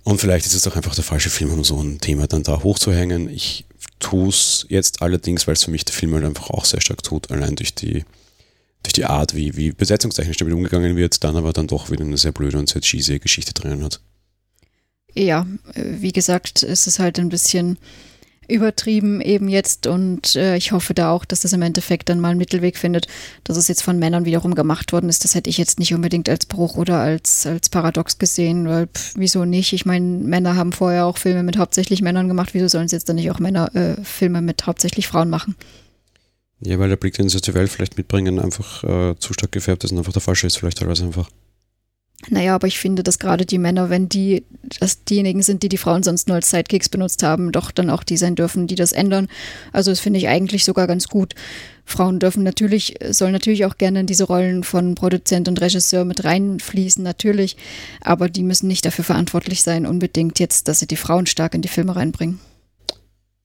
Und 0.04 0.20
vielleicht 0.20 0.44
ist 0.44 0.54
es 0.54 0.66
auch 0.66 0.76
einfach 0.76 0.94
der 0.94 1.04
falsche 1.04 1.30
Film, 1.30 1.52
um 1.52 1.64
so 1.64 1.80
ein 1.80 2.00
Thema 2.00 2.26
dann 2.26 2.42
da 2.42 2.62
hochzuhängen. 2.62 3.30
Ich 3.30 3.64
tue 3.98 4.28
es 4.28 4.66
jetzt 4.68 5.02
allerdings, 5.02 5.46
weil 5.46 5.54
es 5.54 5.64
für 5.64 5.70
mich 5.70 5.84
der 5.84 5.94
Film 5.94 6.14
halt 6.14 6.24
einfach 6.24 6.50
auch 6.50 6.64
sehr 6.64 6.80
stark 6.80 7.02
tut, 7.02 7.30
allein 7.30 7.56
durch 7.56 7.74
die, 7.74 8.04
durch 8.82 8.92
die 8.92 9.04
Art, 9.04 9.34
wie, 9.34 9.56
wie 9.56 9.72
besetzungstechnisch 9.72 10.36
damit 10.36 10.54
umgegangen 10.54 10.96
wird, 10.96 11.22
dann 11.24 11.36
aber 11.36 11.52
dann 11.52 11.68
doch 11.68 11.90
wieder 11.90 12.04
eine 12.04 12.18
sehr 12.18 12.32
blöde 12.32 12.58
und 12.58 12.68
sehr 12.68 12.82
cheesy 12.82 13.18
Geschichte 13.18 13.52
drinnen 13.54 13.84
hat. 13.84 14.00
Ja, 15.14 15.46
wie 15.74 16.12
gesagt, 16.12 16.62
es 16.62 16.86
ist 16.86 16.98
halt 16.98 17.18
ein 17.18 17.28
bisschen 17.28 17.78
übertrieben 18.52 19.20
eben 19.20 19.48
jetzt 19.48 19.86
und 19.86 20.36
äh, 20.36 20.56
ich 20.56 20.72
hoffe 20.72 20.94
da 20.94 21.10
auch, 21.10 21.24
dass 21.24 21.40
das 21.40 21.52
im 21.52 21.62
Endeffekt 21.62 22.08
dann 22.08 22.20
mal 22.20 22.28
einen 22.28 22.38
Mittelweg 22.38 22.76
findet, 22.76 23.06
dass 23.44 23.56
es 23.56 23.68
jetzt 23.68 23.82
von 23.82 23.98
Männern 23.98 24.24
wiederum 24.24 24.54
gemacht 24.54 24.92
worden 24.92 25.08
ist. 25.08 25.24
Das 25.24 25.34
hätte 25.34 25.50
ich 25.50 25.58
jetzt 25.58 25.78
nicht 25.78 25.94
unbedingt 25.94 26.28
als 26.28 26.46
Bruch 26.46 26.76
oder 26.76 26.98
als, 26.98 27.46
als 27.46 27.68
Paradox 27.68 28.18
gesehen, 28.18 28.68
weil 28.68 28.86
pff, 28.86 29.14
wieso 29.16 29.44
nicht? 29.44 29.72
Ich 29.72 29.86
meine, 29.86 30.06
Männer 30.06 30.56
haben 30.56 30.72
vorher 30.72 31.06
auch 31.06 31.18
Filme 31.18 31.42
mit 31.42 31.56
hauptsächlich 31.56 32.02
Männern 32.02 32.28
gemacht, 32.28 32.50
wieso 32.52 32.68
sollen 32.68 32.88
sie 32.88 32.96
jetzt 32.96 33.08
dann 33.08 33.16
nicht 33.16 33.30
auch 33.30 33.38
Männer 33.38 33.74
äh, 33.74 34.02
Filme 34.04 34.42
mit 34.42 34.66
hauptsächlich 34.66 35.08
Frauen 35.08 35.30
machen? 35.30 35.56
Ja, 36.60 36.78
weil 36.78 36.88
der 36.88 36.96
Blick, 36.96 37.14
den 37.14 37.28
sie 37.28 37.40
zur 37.40 37.54
Welt 37.54 37.70
vielleicht 37.70 37.96
mitbringen, 37.96 38.38
einfach 38.38 38.84
äh, 38.84 39.16
zu 39.18 39.32
stark 39.32 39.50
gefärbt 39.50 39.82
ist 39.82 39.90
und 39.90 39.98
einfach 39.98 40.12
der 40.12 40.22
falsche 40.22 40.46
ist, 40.46 40.58
vielleicht 40.58 40.78
teilweise 40.78 41.04
einfach. 41.04 41.28
Naja, 42.30 42.54
aber 42.54 42.68
ich 42.68 42.78
finde, 42.78 43.02
dass 43.02 43.18
gerade 43.18 43.44
die 43.44 43.58
Männer, 43.58 43.90
wenn 43.90 44.08
die 44.08 44.44
dass 44.80 45.04
diejenigen 45.04 45.42
sind, 45.42 45.62
die 45.62 45.68
die 45.68 45.76
Frauen 45.76 46.02
sonst 46.02 46.28
nur 46.28 46.36
als 46.36 46.50
Sidekicks 46.50 46.88
benutzt 46.88 47.22
haben, 47.22 47.52
doch 47.52 47.70
dann 47.70 47.90
auch 47.90 48.04
die 48.04 48.16
sein 48.16 48.34
dürfen, 48.34 48.66
die 48.66 48.74
das 48.74 48.92
ändern. 48.92 49.28
Also 49.72 49.90
das 49.90 50.00
finde 50.00 50.18
ich 50.18 50.28
eigentlich 50.28 50.64
sogar 50.64 50.86
ganz 50.86 51.08
gut. 51.08 51.34
Frauen 51.84 52.20
dürfen 52.20 52.42
natürlich, 52.42 52.94
sollen 53.10 53.32
natürlich 53.32 53.64
auch 53.64 53.76
gerne 53.76 54.00
in 54.00 54.06
diese 54.06 54.24
Rollen 54.24 54.62
von 54.62 54.94
Produzent 54.94 55.48
und 55.48 55.60
Regisseur 55.60 56.04
mit 56.04 56.24
reinfließen, 56.24 57.02
natürlich. 57.02 57.56
Aber 58.00 58.28
die 58.28 58.44
müssen 58.44 58.68
nicht 58.68 58.84
dafür 58.84 59.04
verantwortlich 59.04 59.62
sein, 59.62 59.84
unbedingt 59.84 60.38
jetzt, 60.38 60.68
dass 60.68 60.78
sie 60.78 60.86
die 60.86 60.96
Frauen 60.96 61.26
stark 61.26 61.54
in 61.54 61.62
die 61.62 61.68
Filme 61.68 61.96
reinbringen. 61.96 62.38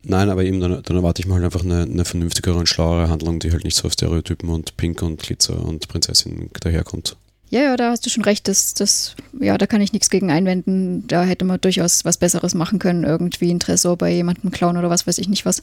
Nein, 0.04 0.30
aber 0.30 0.44
eben 0.46 0.62
dann, 0.62 0.84
dann 0.84 0.96
erwarte 0.96 1.22
ich 1.22 1.28
mal 1.28 1.36
halt 1.36 1.46
einfach 1.46 1.66
eine, 1.66 1.82
eine, 1.82 2.06
vernünftigere 2.06 2.58
und 2.58 2.70
schlauere 2.70 3.10
Handlung, 3.10 3.40
die 3.40 3.52
halt 3.52 3.66
nicht 3.66 3.76
so 3.76 3.88
auf 3.88 3.94
Stereotypen 3.94 4.50
und 4.50 4.78
Pink 4.78 5.02
und 5.02 5.20
Glitzer 5.20 5.60
und 5.66 5.88
Prinzessin 5.88 6.50
daherkommt. 6.62 7.18
Ja, 7.50 7.62
ja, 7.62 7.78
da 7.78 7.92
hast 7.92 8.06
du 8.06 8.10
schon 8.10 8.24
recht. 8.24 8.48
Das, 8.48 8.74
das, 8.74 9.16
ja, 9.40 9.58
da 9.58 9.68
kann 9.68 9.82
ich 9.82 9.94
nichts 9.94 10.10
gegen 10.10 10.32
einwenden. 10.32 11.08
Da 11.08 11.24
hätte 11.24 11.46
man 11.46 11.62
durchaus 11.62 12.04
was 12.04 12.18
Besseres 12.18 12.54
machen 12.54 12.80
können. 12.80 13.04
Irgendwie 13.04 13.52
ein 13.52 13.60
Tresor 13.60 13.98
bei 13.98 14.12
jemandem 14.12 14.52
klauen 14.52 14.78
oder 14.78 14.90
was 14.90 15.08
weiß 15.08 15.18
ich 15.18 15.30
nicht 15.30 15.46
was. 15.46 15.62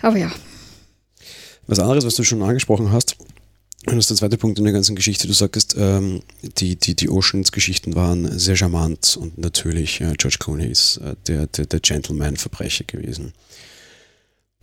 Aber 0.00 0.16
ja. 0.16 0.30
Was 1.66 1.78
anderes, 1.78 2.06
was 2.06 2.14
du 2.14 2.22
schon 2.22 2.42
angesprochen 2.42 2.92
hast, 2.92 3.16
und 3.86 3.96
das 3.96 4.04
ist 4.04 4.10
der 4.10 4.16
zweite 4.18 4.36
Punkt 4.36 4.58
in 4.58 4.64
der 4.64 4.74
ganzen 4.74 4.94
Geschichte. 4.94 5.26
Du 5.26 5.32
sagtest, 5.32 5.74
ähm, 5.78 6.22
die, 6.42 6.76
die, 6.76 6.94
die 6.94 7.08
Oceans-Geschichten 7.08 7.94
waren 7.94 8.38
sehr 8.38 8.54
charmant 8.54 9.16
und 9.18 9.38
natürlich 9.38 10.02
äh, 10.02 10.12
George 10.18 10.36
Clooney 10.38 10.66
ist 10.66 10.98
äh, 10.98 11.16
der, 11.26 11.46
der, 11.46 11.64
der 11.64 11.80
Gentleman-Verbrecher 11.80 12.84
gewesen. 12.84 13.32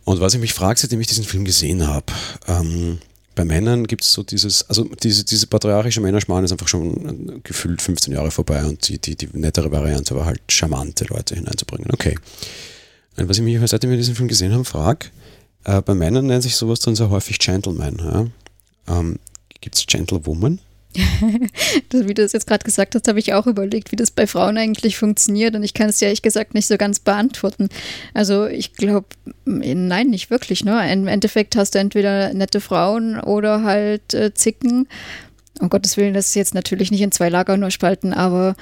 Und 0.04 0.20
was 0.20 0.34
ich 0.34 0.40
mich 0.40 0.54
frage, 0.54 0.78
seitdem 0.78 1.00
ich 1.00 1.08
diesen 1.08 1.24
Film 1.24 1.44
gesehen 1.44 1.86
habe, 1.86 2.12
ähm, 2.46 2.98
bei 3.38 3.44
Männern 3.44 3.86
gibt 3.86 4.02
es 4.02 4.12
so 4.12 4.24
dieses, 4.24 4.68
also 4.68 4.82
diese, 5.00 5.24
diese 5.24 5.46
patriarchische 5.46 6.00
Männerschmarrn 6.00 6.44
ist 6.44 6.50
einfach 6.50 6.66
schon 6.66 7.40
gefühlt 7.44 7.80
15 7.80 8.12
Jahre 8.12 8.32
vorbei 8.32 8.64
und 8.64 8.88
die, 8.88 8.98
die, 8.98 9.14
die 9.14 9.28
nettere 9.32 9.70
Variante 9.70 10.16
war 10.16 10.26
halt 10.26 10.40
charmante 10.48 11.04
Leute 11.04 11.36
hineinzubringen. 11.36 11.88
Okay. 11.92 12.18
Und 13.16 13.28
was 13.28 13.38
ich 13.38 13.44
mich, 13.44 13.56
seitdem 13.70 13.90
wir 13.90 13.96
diesen 13.96 14.16
Film 14.16 14.26
gesehen 14.26 14.52
haben, 14.52 14.64
frage, 14.64 15.06
äh, 15.62 15.80
bei 15.82 15.94
Männern 15.94 16.26
nennt 16.26 16.42
sich 16.42 16.56
sowas 16.56 16.80
dann 16.80 16.96
sehr 16.96 17.10
häufig 17.10 17.38
Gentleman. 17.38 17.98
Ja? 18.00 18.26
Ähm, 18.98 19.20
gibt 19.60 19.76
es 19.76 19.86
Gentlewoman? 19.86 20.58
wie 21.92 22.14
du 22.14 22.22
es 22.22 22.32
jetzt 22.32 22.46
gerade 22.46 22.64
gesagt 22.64 22.94
hast, 22.94 23.08
habe 23.08 23.18
ich 23.18 23.34
auch 23.34 23.46
überlegt, 23.46 23.92
wie 23.92 23.96
das 23.96 24.10
bei 24.10 24.26
Frauen 24.26 24.56
eigentlich 24.56 24.96
funktioniert. 24.96 25.54
Und 25.54 25.62
ich 25.62 25.74
kann 25.74 25.88
es 25.88 26.00
ja 26.00 26.06
ehrlich 26.06 26.22
gesagt 26.22 26.54
nicht 26.54 26.66
so 26.66 26.76
ganz 26.76 26.98
beantworten. 26.98 27.68
Also 28.14 28.46
ich 28.46 28.72
glaube, 28.74 29.06
nein, 29.44 30.08
nicht 30.08 30.30
wirklich. 30.30 30.64
Ne? 30.64 30.90
Im 30.92 31.06
Endeffekt 31.06 31.56
hast 31.56 31.74
du 31.74 31.78
entweder 31.78 32.32
nette 32.32 32.60
Frauen 32.60 33.20
oder 33.20 33.62
halt 33.62 34.14
äh, 34.14 34.32
Zicken. 34.34 34.88
Um 35.60 35.68
Gottes 35.68 35.96
Willen, 35.96 36.14
das 36.14 36.28
ist 36.28 36.34
jetzt 36.36 36.54
natürlich 36.54 36.90
nicht 36.90 37.02
in 37.02 37.12
zwei 37.12 37.28
Lager 37.28 37.56
nur 37.56 37.70
spalten, 37.70 38.12
aber 38.12 38.54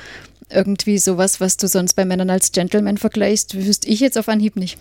irgendwie 0.51 0.99
sowas, 0.99 1.41
was 1.41 1.57
du 1.57 1.69
sonst 1.69 1.95
bei 1.95 2.05
Männern 2.05 2.31
als 2.31 2.53
Gentleman 2.53 2.97
vergleichst, 2.99 3.55
wüsste 3.55 3.89
ich 3.89 4.01
jetzt 4.01 4.17
auf 4.17 4.29
Anhieb 4.29 4.57
nicht. 4.57 4.79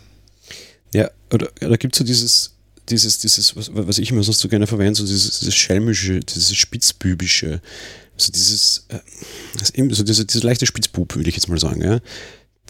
Ja, 0.94 1.10
oder, 1.34 1.50
oder 1.62 1.78
gibt 1.78 1.96
es 1.96 2.00
so 2.00 2.06
dieses 2.06 2.55
dieses, 2.89 3.19
dieses 3.19 3.56
was, 3.56 3.69
was 3.74 3.98
ich 3.98 4.12
immer 4.12 4.24
sonst 4.24 4.39
so 4.39 4.48
gerne 4.48 4.67
verwende, 4.67 4.95
so 4.95 5.06
dieses, 5.06 5.39
dieses 5.39 5.56
schelmische, 5.56 6.19
dieses 6.19 6.56
spitzbübische, 6.56 7.62
so 8.17 8.32
dieses, 8.32 8.86
äh, 8.89 9.93
so 9.93 10.04
diese, 10.04 10.26
diese 10.26 10.45
leichte 10.45 10.65
Spitzbub, 10.65 11.15
würde 11.15 11.30
ich 11.30 11.36
jetzt 11.36 11.50
mal 11.50 11.60
sagen, 11.60 11.82
ja. 11.82 12.00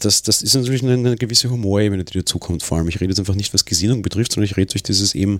Das, 0.01 0.23
das 0.23 0.41
ist 0.41 0.55
natürlich 0.55 0.83
eine, 0.83 0.93
eine 0.93 1.15
gewisse 1.15 1.49
Humorebene, 1.49 2.03
die 2.03 2.17
dazukommt. 2.19 2.63
Vor 2.63 2.77
allem, 2.77 2.89
ich 2.89 2.99
rede 2.99 3.11
jetzt 3.11 3.19
einfach 3.19 3.35
nicht, 3.35 3.53
was 3.53 3.63
Gesinnung 3.63 4.01
betrifft, 4.01 4.33
sondern 4.33 4.49
ich 4.49 4.57
rede 4.57 4.71
durch 4.73 4.83
dieses 4.83 5.15
eben, 5.15 5.39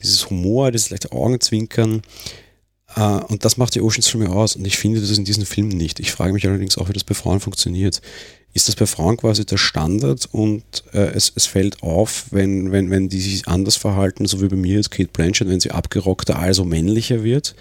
dieses 0.00 0.30
Humor, 0.30 0.70
dieses 0.70 0.90
leichte 0.90 1.10
Augenzwinkern. 1.10 2.02
Äh, 2.94 3.00
und 3.00 3.44
das 3.44 3.56
macht 3.56 3.74
die 3.74 3.80
Oceans 3.80 4.06
Filme 4.06 4.30
aus. 4.30 4.54
Und 4.54 4.64
ich 4.64 4.78
finde 4.78 5.00
das 5.00 5.18
in 5.18 5.24
diesen 5.24 5.44
Filmen 5.44 5.76
nicht. 5.76 5.98
Ich 5.98 6.12
frage 6.12 6.32
mich 6.32 6.46
allerdings 6.46 6.78
auch, 6.78 6.88
wie 6.88 6.92
das 6.92 7.02
bei 7.02 7.14
Frauen 7.14 7.40
funktioniert. 7.40 8.00
Ist 8.56 8.68
das 8.68 8.74
bei 8.74 8.86
Frauen 8.86 9.16
quasi 9.18 9.44
der 9.44 9.58
Standard 9.58 10.28
und 10.32 10.64
äh, 10.92 11.12
es, 11.14 11.32
es 11.34 11.46
fällt 11.46 11.82
auf, 11.82 12.26
wenn, 12.30 12.72
wenn, 12.72 12.90
wenn 12.90 13.08
die 13.08 13.20
sich 13.20 13.46
anders 13.46 13.76
verhalten, 13.76 14.26
so 14.26 14.40
wie 14.40 14.48
bei 14.48 14.56
mir 14.56 14.76
jetzt 14.76 14.90
Kate 14.90 15.10
Blanchett, 15.12 15.48
wenn 15.48 15.60
sie 15.60 15.70
abgerockter, 15.70 16.38
also 16.38 16.64
männlicher 16.64 17.22
wird? 17.22 17.54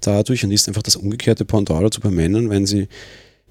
dadurch 0.00 0.44
und 0.44 0.50
ist 0.50 0.68
einfach 0.68 0.82
das 0.82 0.96
umgekehrte 0.96 1.44
Pendant 1.44 1.84
dazu 1.84 2.00
bei 2.00 2.10
Männern, 2.10 2.50
wenn 2.50 2.66
sie 2.66 2.88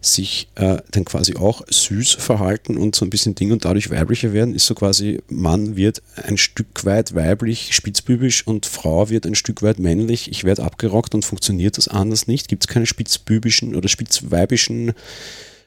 sich 0.02 0.50
äh, 0.54 0.78
dann 0.92 1.06
quasi 1.06 1.36
auch 1.36 1.64
süß 1.68 2.12
verhalten 2.14 2.78
und 2.78 2.96
so 2.96 3.06
ein 3.06 3.10
bisschen 3.10 3.34
Ding 3.34 3.52
und 3.52 3.66
dadurch 3.66 3.90
weiblicher 3.90 4.34
werden, 4.34 4.54
ist 4.54 4.68
so 4.68 4.76
quasi, 4.76 5.20
Mann 5.30 5.76
wird 5.76 6.04
ein 6.16 6.38
Stück 6.38 6.86
weit 6.86 7.16
weiblich, 7.16 7.74
spitzbübisch 7.74 8.46
und 8.46 8.68
Frau 8.68 9.10
wird 9.10 9.26
ein 9.26 9.34
Stück 9.34 9.64
weit 9.64 9.80
männlich. 9.80 10.30
Ich 10.30 10.44
werde 10.44 10.64
abgerockt 10.64 11.16
und 11.16 11.26
funktioniert 11.26 11.78
das 11.80 11.88
anders 11.88 12.28
nicht? 12.28 12.48
Gibt 12.50 12.66
es 12.66 12.68
keine 12.68 12.86
spitzbübischen 12.86 13.74
oder 13.76 13.90
spitzweibischen 13.90 14.94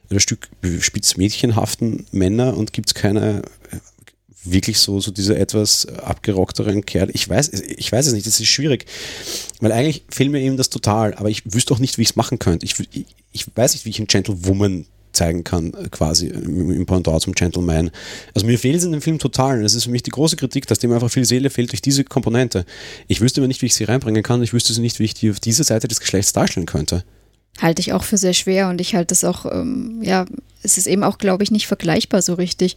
oder 0.09 0.19
Stück 0.19 0.49
spitzmädchenhaften 0.79 2.05
Männer 2.11 2.57
und 2.57 2.73
gibt 2.73 2.89
es 2.89 2.93
keine 2.93 3.43
wirklich 4.43 4.79
so, 4.79 4.99
so 4.99 5.11
diese 5.11 5.37
etwas 5.37 5.85
abgerockteren 5.85 6.85
Kerl. 6.85 7.09
Ich 7.13 7.27
weiß, 7.27 7.49
ich 7.49 7.91
weiß 7.91 8.07
es 8.07 8.13
nicht, 8.13 8.25
das 8.25 8.39
ist 8.39 8.47
schwierig. 8.47 8.85
Weil 9.59 9.71
eigentlich 9.71 10.03
fehlt 10.09 10.31
mir 10.31 10.39
eben 10.39 10.57
das 10.57 10.69
total, 10.69 11.13
aber 11.15 11.29
ich 11.29 11.53
wüsste 11.53 11.73
auch 11.73 11.79
nicht, 11.79 11.97
wie 11.97 12.03
ich 12.03 12.09
es 12.09 12.15
machen 12.15 12.39
könnte. 12.39 12.65
Ich, 12.65 12.75
ich, 13.31 13.47
weiß 13.53 13.73
nicht, 13.73 13.85
wie 13.85 13.89
ich 13.89 13.99
einen 13.99 14.07
Gentlewoman 14.07 14.85
zeigen 15.11 15.43
kann, 15.43 15.73
quasi 15.91 16.27
im, 16.27 16.71
im 16.71 16.85
Pendant 16.85 17.21
zum 17.21 17.33
Gentleman. 17.33 17.91
Also 18.33 18.47
mir 18.47 18.57
fehlt 18.57 18.77
es 18.77 18.85
in 18.85 18.91
dem 18.91 19.01
Film 19.01 19.19
total. 19.19 19.63
Das 19.63 19.73
ist 19.73 19.85
für 19.85 19.91
mich 19.91 20.03
die 20.03 20.11
große 20.11 20.37
Kritik, 20.37 20.67
dass 20.67 20.79
dem 20.79 20.93
einfach 20.93 21.11
viel 21.11 21.25
Seele 21.25 21.49
fehlt 21.49 21.71
durch 21.71 21.81
diese 21.81 22.03
Komponente. 22.03 22.65
Ich 23.07 23.19
wüsste 23.19 23.41
aber 23.41 23.47
nicht, 23.47 23.61
wie 23.61 23.65
ich 23.65 23.73
sie 23.73 23.83
reinbringen 23.83 24.23
kann. 24.23 24.41
Ich 24.43 24.53
wüsste 24.53 24.79
nicht, 24.79 24.99
wie 24.99 25.05
ich 25.05 25.15
die 25.15 25.31
auf 25.31 25.39
dieser 25.39 25.63
Seite 25.63 25.87
des 25.87 25.99
Geschlechts 25.99 26.31
darstellen 26.31 26.65
könnte 26.67 27.03
halte 27.59 27.81
ich 27.81 27.93
auch 27.93 28.03
für 28.03 28.17
sehr 28.17 28.33
schwer 28.33 28.69
und 28.69 28.81
ich 28.81 28.95
halte 28.95 29.13
es 29.13 29.23
auch, 29.23 29.45
ähm, 29.45 29.99
ja, 30.01 30.25
es 30.63 30.77
ist 30.77 30.87
eben 30.87 31.03
auch, 31.03 31.17
glaube 31.17 31.43
ich, 31.43 31.51
nicht 31.51 31.67
vergleichbar 31.67 32.21
so 32.21 32.33
richtig 32.33 32.75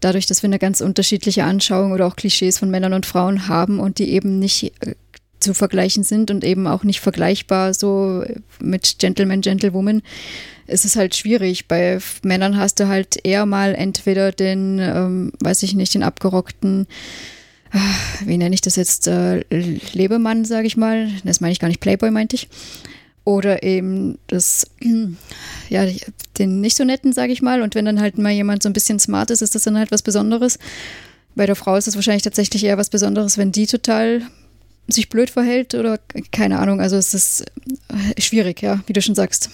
dadurch, 0.00 0.26
dass 0.26 0.42
wir 0.42 0.48
eine 0.48 0.58
ganz 0.58 0.80
unterschiedliche 0.80 1.44
Anschauung 1.44 1.92
oder 1.92 2.06
auch 2.06 2.16
Klischees 2.16 2.58
von 2.58 2.70
Männern 2.70 2.92
und 2.92 3.06
Frauen 3.06 3.48
haben 3.48 3.80
und 3.80 3.98
die 3.98 4.10
eben 4.10 4.38
nicht 4.38 4.72
äh, 4.80 4.94
zu 5.40 5.54
vergleichen 5.54 6.02
sind 6.02 6.30
und 6.30 6.44
eben 6.44 6.66
auch 6.66 6.84
nicht 6.84 7.00
vergleichbar 7.00 7.72
so 7.72 8.24
mit 8.60 8.96
Gentleman, 8.98 9.40
Gentlewoman, 9.40 10.02
ist 10.66 10.84
es 10.84 10.96
halt 10.96 11.14
schwierig. 11.14 11.68
Bei 11.68 11.98
Männern 12.22 12.56
hast 12.56 12.80
du 12.80 12.88
halt 12.88 13.24
eher 13.24 13.46
mal 13.46 13.74
entweder 13.74 14.32
den, 14.32 14.78
ähm, 14.80 15.32
weiß 15.40 15.62
ich 15.62 15.74
nicht, 15.74 15.94
den 15.94 16.02
abgerockten, 16.02 16.86
äh, 17.72 18.26
wie 18.26 18.36
nenne 18.36 18.54
ich 18.54 18.60
das 18.60 18.76
jetzt, 18.76 19.06
äh, 19.06 19.44
Lebemann, 19.92 20.44
sage 20.44 20.66
ich 20.66 20.76
mal. 20.76 21.08
Das 21.24 21.40
meine 21.40 21.52
ich 21.52 21.60
gar 21.60 21.68
nicht, 21.68 21.80
Playboy 21.80 22.10
meinte 22.10 22.36
ich. 22.36 22.48
Oder 23.24 23.62
eben 23.62 24.18
das, 24.26 24.66
ja, 25.68 25.86
den 26.38 26.60
nicht 26.60 26.76
so 26.76 26.84
netten, 26.84 27.12
sage 27.12 27.32
ich 27.32 27.42
mal. 27.42 27.62
Und 27.62 27.74
wenn 27.74 27.84
dann 27.84 28.00
halt 28.00 28.18
mal 28.18 28.32
jemand 28.32 28.62
so 28.62 28.68
ein 28.68 28.72
bisschen 28.72 28.98
smart 28.98 29.30
ist, 29.30 29.42
ist 29.42 29.54
das 29.54 29.62
dann 29.62 29.78
halt 29.78 29.90
was 29.90 30.02
Besonderes. 30.02 30.58
Bei 31.34 31.46
der 31.46 31.56
Frau 31.56 31.76
ist 31.76 31.88
es 31.88 31.94
wahrscheinlich 31.94 32.22
tatsächlich 32.22 32.64
eher 32.64 32.78
was 32.78 32.90
Besonderes, 32.90 33.38
wenn 33.38 33.52
die 33.52 33.66
total 33.66 34.22
sich 34.88 35.08
blöd 35.08 35.30
verhält 35.30 35.74
oder 35.74 35.98
keine 36.32 36.58
Ahnung. 36.58 36.80
Also 36.80 36.96
es 36.96 37.14
ist 37.14 37.44
äh, 37.88 38.20
schwierig, 38.20 38.62
ja, 38.62 38.80
wie 38.86 38.92
du 38.92 39.02
schon 39.02 39.14
sagst. 39.14 39.50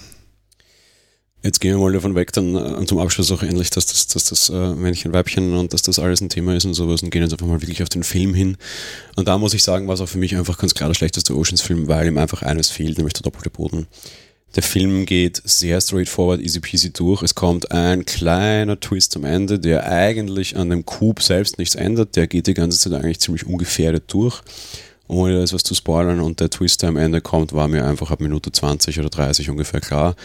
Jetzt 1.45 1.61
gehen 1.61 1.75
wir 1.75 1.79
mal 1.79 1.93
davon 1.93 2.15
weg, 2.15 2.31
dann 2.31 2.55
äh, 2.55 2.85
zum 2.87 2.97
Abschluss 2.97 3.31
auch 3.31 3.43
endlich, 3.43 3.69
dass 3.69 3.85
das, 3.85 4.07
dass 4.07 4.23
das 4.25 4.49
äh, 4.49 4.73
Männchen, 4.73 5.13
Weibchen 5.13 5.53
und 5.53 5.73
dass 5.73 5.83
das 5.83 5.99
alles 5.99 6.19
ein 6.19 6.29
Thema 6.29 6.55
ist 6.55 6.65
und 6.65 6.73
sowas 6.73 7.03
und 7.03 7.11
gehen 7.11 7.21
jetzt 7.21 7.33
einfach 7.33 7.45
mal 7.45 7.61
wirklich 7.61 7.83
auf 7.83 7.89
den 7.89 8.01
Film 8.01 8.33
hin. 8.33 8.57
Und 9.15 9.27
da 9.27 9.37
muss 9.37 9.53
ich 9.53 9.61
sagen, 9.61 9.87
war 9.87 9.93
es 9.93 10.01
auch 10.01 10.09
für 10.09 10.17
mich 10.17 10.35
einfach 10.35 10.57
ganz 10.57 10.73
klar 10.73 10.89
der 10.89 10.95
schlechteste 10.95 11.35
Oceans-Film, 11.35 11.87
weil 11.87 12.07
ihm 12.07 12.17
einfach 12.17 12.41
eines 12.41 12.71
fehlt, 12.71 12.97
nämlich 12.97 13.13
der 13.13 13.21
doppelte 13.21 13.51
Boden. 13.51 13.85
Der 14.55 14.63
Film 14.63 15.05
geht 15.05 15.39
sehr 15.45 15.79
straightforward, 15.81 16.41
easy 16.41 16.61
peasy 16.61 16.91
durch. 16.91 17.21
Es 17.21 17.35
kommt 17.35 17.71
ein 17.71 18.05
kleiner 18.05 18.79
Twist 18.79 19.15
am 19.15 19.23
Ende, 19.23 19.59
der 19.59 19.85
eigentlich 19.85 20.57
an 20.57 20.71
dem 20.71 20.83
Coup 20.83 21.21
selbst 21.21 21.59
nichts 21.59 21.75
ändert. 21.75 22.15
Der 22.15 22.25
geht 22.25 22.47
die 22.47 22.55
ganze 22.55 22.79
Zeit 22.79 22.93
eigentlich 22.93 23.19
ziemlich 23.19 23.45
ungefährdet 23.45 24.05
durch, 24.07 24.41
ohne 25.07 25.43
etwas 25.43 25.61
zu 25.61 25.75
spoilern. 25.75 26.21
Und 26.21 26.39
der 26.39 26.49
Twist, 26.49 26.81
der 26.81 26.89
am 26.89 26.97
Ende 26.97 27.21
kommt, 27.21 27.53
war 27.53 27.67
mir 27.67 27.85
einfach 27.85 28.09
ab 28.09 28.19
Minute 28.19 28.51
20 28.51 28.99
oder 28.99 29.09
30 29.11 29.51
ungefähr 29.51 29.79
klar. 29.79 30.15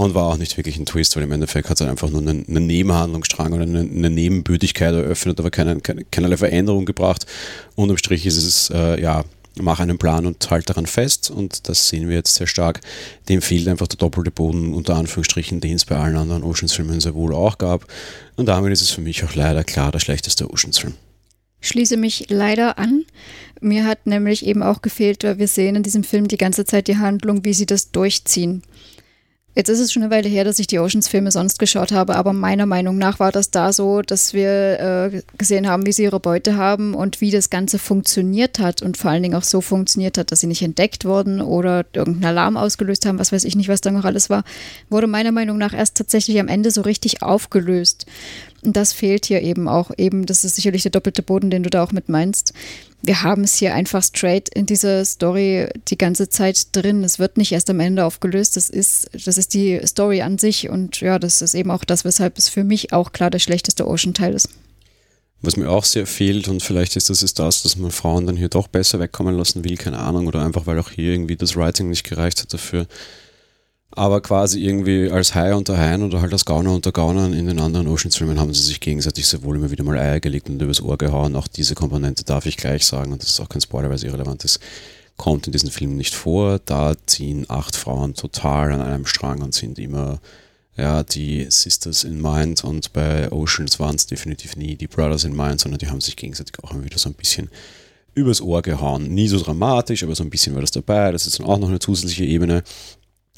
Und 0.00 0.14
war 0.14 0.28
auch 0.28 0.38
nicht 0.38 0.56
wirklich 0.56 0.78
ein 0.78 0.86
Twist, 0.86 1.14
weil 1.14 1.24
im 1.24 1.32
Endeffekt 1.32 1.68
hat 1.68 1.78
es 1.78 1.86
einfach 1.86 2.08
nur 2.08 2.22
einen, 2.22 2.48
einen 2.48 2.66
Nebenhandlungsstrang 2.66 3.52
oder 3.52 3.64
eine, 3.64 3.80
eine, 3.80 4.08
Nebenbötigkeit 4.08 4.94
eröffnet, 4.94 5.38
aber 5.38 5.50
keine, 5.50 5.78
keine, 5.82 6.04
keinerlei 6.04 6.38
Veränderung 6.38 6.86
gebracht. 6.86 7.26
Unterm 7.74 7.98
Strich 7.98 8.24
ist 8.24 8.38
es, 8.38 8.70
äh, 8.70 8.98
ja, 8.98 9.26
mach 9.60 9.78
einen 9.78 9.98
Plan 9.98 10.24
und 10.24 10.50
halt 10.50 10.70
daran 10.70 10.86
fest 10.86 11.30
und 11.30 11.68
das 11.68 11.90
sehen 11.90 12.08
wir 12.08 12.16
jetzt 12.16 12.34
sehr 12.34 12.46
stark. 12.46 12.80
Dem 13.28 13.42
fehlt 13.42 13.68
einfach 13.68 13.88
der 13.88 13.98
doppelte 13.98 14.30
Boden, 14.30 14.72
unter 14.72 14.94
Anführungsstrichen, 14.96 15.60
den 15.60 15.76
es 15.76 15.84
bei 15.84 15.96
allen 15.96 16.16
anderen 16.16 16.44
Oceans-Filmen 16.44 16.98
sehr 17.02 17.14
wohl 17.14 17.34
auch 17.34 17.58
gab. 17.58 17.86
Und 18.36 18.46
damit 18.46 18.72
ist 18.72 18.80
es 18.80 18.88
für 18.88 19.02
mich 19.02 19.22
auch 19.24 19.34
leider 19.34 19.64
klar 19.64 19.92
der 19.92 19.98
schlechteste 19.98 20.48
Oceans-Film. 20.48 20.94
Schließe 21.60 21.98
mich 21.98 22.24
leider 22.30 22.78
an. 22.78 23.04
Mir 23.60 23.84
hat 23.84 24.06
nämlich 24.06 24.46
eben 24.46 24.62
auch 24.62 24.80
gefehlt, 24.80 25.24
weil 25.24 25.38
wir 25.38 25.48
sehen 25.48 25.76
in 25.76 25.82
diesem 25.82 26.04
Film 26.04 26.26
die 26.26 26.38
ganze 26.38 26.64
Zeit 26.64 26.88
die 26.88 26.96
Handlung, 26.96 27.44
wie 27.44 27.52
sie 27.52 27.66
das 27.66 27.90
durchziehen. 27.90 28.62
Jetzt 29.60 29.68
ist 29.68 29.80
es 29.80 29.92
schon 29.92 30.02
eine 30.02 30.10
Weile 30.10 30.26
her, 30.26 30.44
dass 30.44 30.58
ich 30.58 30.68
die 30.68 30.78
Oceans-Filme 30.78 31.30
sonst 31.30 31.58
geschaut 31.58 31.92
habe, 31.92 32.16
aber 32.16 32.32
meiner 32.32 32.64
Meinung 32.64 32.96
nach 32.96 33.20
war 33.20 33.30
das 33.30 33.50
da 33.50 33.74
so, 33.74 34.00
dass 34.00 34.32
wir 34.32 35.12
äh, 35.12 35.22
gesehen 35.36 35.68
haben, 35.68 35.84
wie 35.84 35.92
sie 35.92 36.04
ihre 36.04 36.18
Beute 36.18 36.56
haben 36.56 36.94
und 36.94 37.20
wie 37.20 37.30
das 37.30 37.50
Ganze 37.50 37.78
funktioniert 37.78 38.58
hat 38.58 38.80
und 38.80 38.96
vor 38.96 39.10
allen 39.10 39.22
Dingen 39.22 39.34
auch 39.34 39.42
so 39.42 39.60
funktioniert 39.60 40.16
hat, 40.16 40.32
dass 40.32 40.40
sie 40.40 40.46
nicht 40.46 40.62
entdeckt 40.62 41.04
wurden 41.04 41.42
oder 41.42 41.84
irgendeinen 41.92 42.24
Alarm 42.24 42.56
ausgelöst 42.56 43.04
haben, 43.04 43.18
was 43.18 43.32
weiß 43.32 43.44
ich 43.44 43.54
nicht, 43.54 43.68
was 43.68 43.82
da 43.82 43.90
noch 43.90 44.06
alles 44.06 44.30
war, 44.30 44.44
wurde 44.88 45.06
meiner 45.06 45.30
Meinung 45.30 45.58
nach 45.58 45.74
erst 45.74 45.98
tatsächlich 45.98 46.40
am 46.40 46.48
Ende 46.48 46.70
so 46.70 46.80
richtig 46.80 47.20
aufgelöst. 47.20 48.06
Und 48.62 48.76
das 48.76 48.92
fehlt 48.92 49.26
hier 49.26 49.42
eben 49.42 49.68
auch. 49.68 49.90
Eben, 49.96 50.26
das 50.26 50.44
ist 50.44 50.56
sicherlich 50.56 50.82
der 50.82 50.90
doppelte 50.90 51.22
Boden, 51.22 51.50
den 51.50 51.62
du 51.62 51.70
da 51.70 51.82
auch 51.82 51.92
mit 51.92 52.08
meinst 52.08 52.52
wir 53.02 53.22
haben 53.22 53.44
es 53.44 53.54
hier 53.54 53.74
einfach 53.74 54.02
straight 54.02 54.48
in 54.54 54.66
dieser 54.66 55.04
Story 55.04 55.68
die 55.88 55.96
ganze 55.96 56.28
Zeit 56.28 56.68
drin. 56.72 57.02
Es 57.02 57.18
wird 57.18 57.38
nicht 57.38 57.52
erst 57.52 57.70
am 57.70 57.80
Ende 57.80 58.04
aufgelöst. 58.04 58.56
Das 58.56 58.68
ist, 58.68 59.08
das 59.24 59.38
ist 59.38 59.54
die 59.54 59.80
Story 59.86 60.22
an 60.22 60.38
sich. 60.38 60.68
Und 60.68 61.00
ja, 61.00 61.18
das 61.18 61.40
ist 61.40 61.54
eben 61.54 61.70
auch 61.70 61.84
das, 61.84 62.04
weshalb 62.04 62.36
es 62.36 62.48
für 62.48 62.64
mich 62.64 62.92
auch 62.92 63.12
klar 63.12 63.30
der 63.30 63.38
schlechteste 63.38 63.86
Ocean-Teil 63.86 64.34
ist. 64.34 64.50
Was 65.42 65.56
mir 65.56 65.70
auch 65.70 65.84
sehr 65.84 66.06
fehlt, 66.06 66.48
und 66.48 66.62
vielleicht 66.62 66.96
ist 66.96 67.08
das 67.08 67.22
ist 67.22 67.38
das, 67.38 67.62
dass 67.62 67.76
man 67.76 67.90
Frauen 67.90 68.26
dann 68.26 68.36
hier 68.36 68.50
doch 68.50 68.68
besser 68.68 69.00
wegkommen 69.00 69.34
lassen 69.34 69.64
will, 69.64 69.78
keine 69.78 69.98
Ahnung, 69.98 70.26
oder 70.26 70.44
einfach 70.44 70.66
weil 70.66 70.78
auch 70.78 70.90
hier 70.90 71.12
irgendwie 71.12 71.36
das 71.36 71.56
Writing 71.56 71.88
nicht 71.88 72.04
gereicht 72.04 72.42
hat 72.42 72.52
dafür, 72.52 72.86
aber 73.92 74.20
quasi 74.20 74.64
irgendwie 74.64 75.10
als 75.10 75.34
Hai 75.34 75.54
unter 75.54 75.76
Haien 75.76 76.02
oder 76.02 76.20
halt 76.20 76.32
als 76.32 76.44
Gauner 76.44 76.72
unter 76.72 76.92
Gaunern 76.92 77.32
in 77.32 77.46
den 77.46 77.58
anderen 77.58 77.88
Oceans-Filmen 77.88 78.38
haben 78.38 78.54
sie 78.54 78.62
sich 78.62 78.80
gegenseitig 78.80 79.26
sehr 79.26 79.42
wohl 79.42 79.56
immer 79.56 79.70
wieder 79.70 79.84
mal 79.84 79.98
Eier 79.98 80.20
gelegt 80.20 80.48
und 80.48 80.62
übers 80.62 80.80
Ohr 80.80 80.96
gehauen. 80.96 81.34
Auch 81.34 81.48
diese 81.48 81.74
Komponente 81.74 82.24
darf 82.24 82.46
ich 82.46 82.56
gleich 82.56 82.86
sagen, 82.86 83.12
und 83.12 83.22
das 83.22 83.30
ist 83.30 83.40
auch 83.40 83.48
kein 83.48 83.60
Spoiler, 83.60 83.88
weil 83.88 83.96
es 83.96 84.04
irrelevant 84.04 84.44
ist, 84.44 84.60
kommt 85.16 85.46
in 85.46 85.52
diesen 85.52 85.70
Filmen 85.70 85.96
nicht 85.96 86.14
vor. 86.14 86.60
Da 86.64 86.94
ziehen 87.06 87.46
acht 87.48 87.74
Frauen 87.74 88.14
total 88.14 88.72
an 88.72 88.80
einem 88.80 89.06
Strang 89.06 89.42
und 89.42 89.54
sind 89.54 89.78
immer 89.78 90.20
ja, 90.76 91.02
die 91.02 91.46
Sisters 91.50 92.04
in 92.04 92.22
Mind 92.22 92.64
und 92.64 92.92
bei 92.92 93.30
Oceans 93.30 93.78
waren 93.80 93.96
es 93.96 94.06
definitiv 94.06 94.56
nie 94.56 94.76
die 94.76 94.86
Brothers 94.86 95.24
in 95.24 95.36
Mind, 95.36 95.60
sondern 95.60 95.78
die 95.78 95.88
haben 95.88 96.00
sich 96.00 96.16
gegenseitig 96.16 96.54
auch 96.62 96.72
immer 96.72 96.84
wieder 96.84 96.98
so 96.98 97.08
ein 97.08 97.14
bisschen 97.14 97.50
übers 98.14 98.40
Ohr 98.40 98.62
gehauen. 98.62 99.08
Nie 99.12 99.28
so 99.28 99.38
dramatisch, 99.40 100.02
aber 100.02 100.14
so 100.14 100.24
ein 100.24 100.30
bisschen 100.30 100.54
war 100.54 100.60
das 100.60 100.70
dabei. 100.70 101.12
Das 101.12 101.26
ist 101.26 101.38
dann 101.38 101.46
auch 101.46 101.58
noch 101.58 101.68
eine 101.68 101.78
zusätzliche 101.78 102.24
Ebene. 102.24 102.62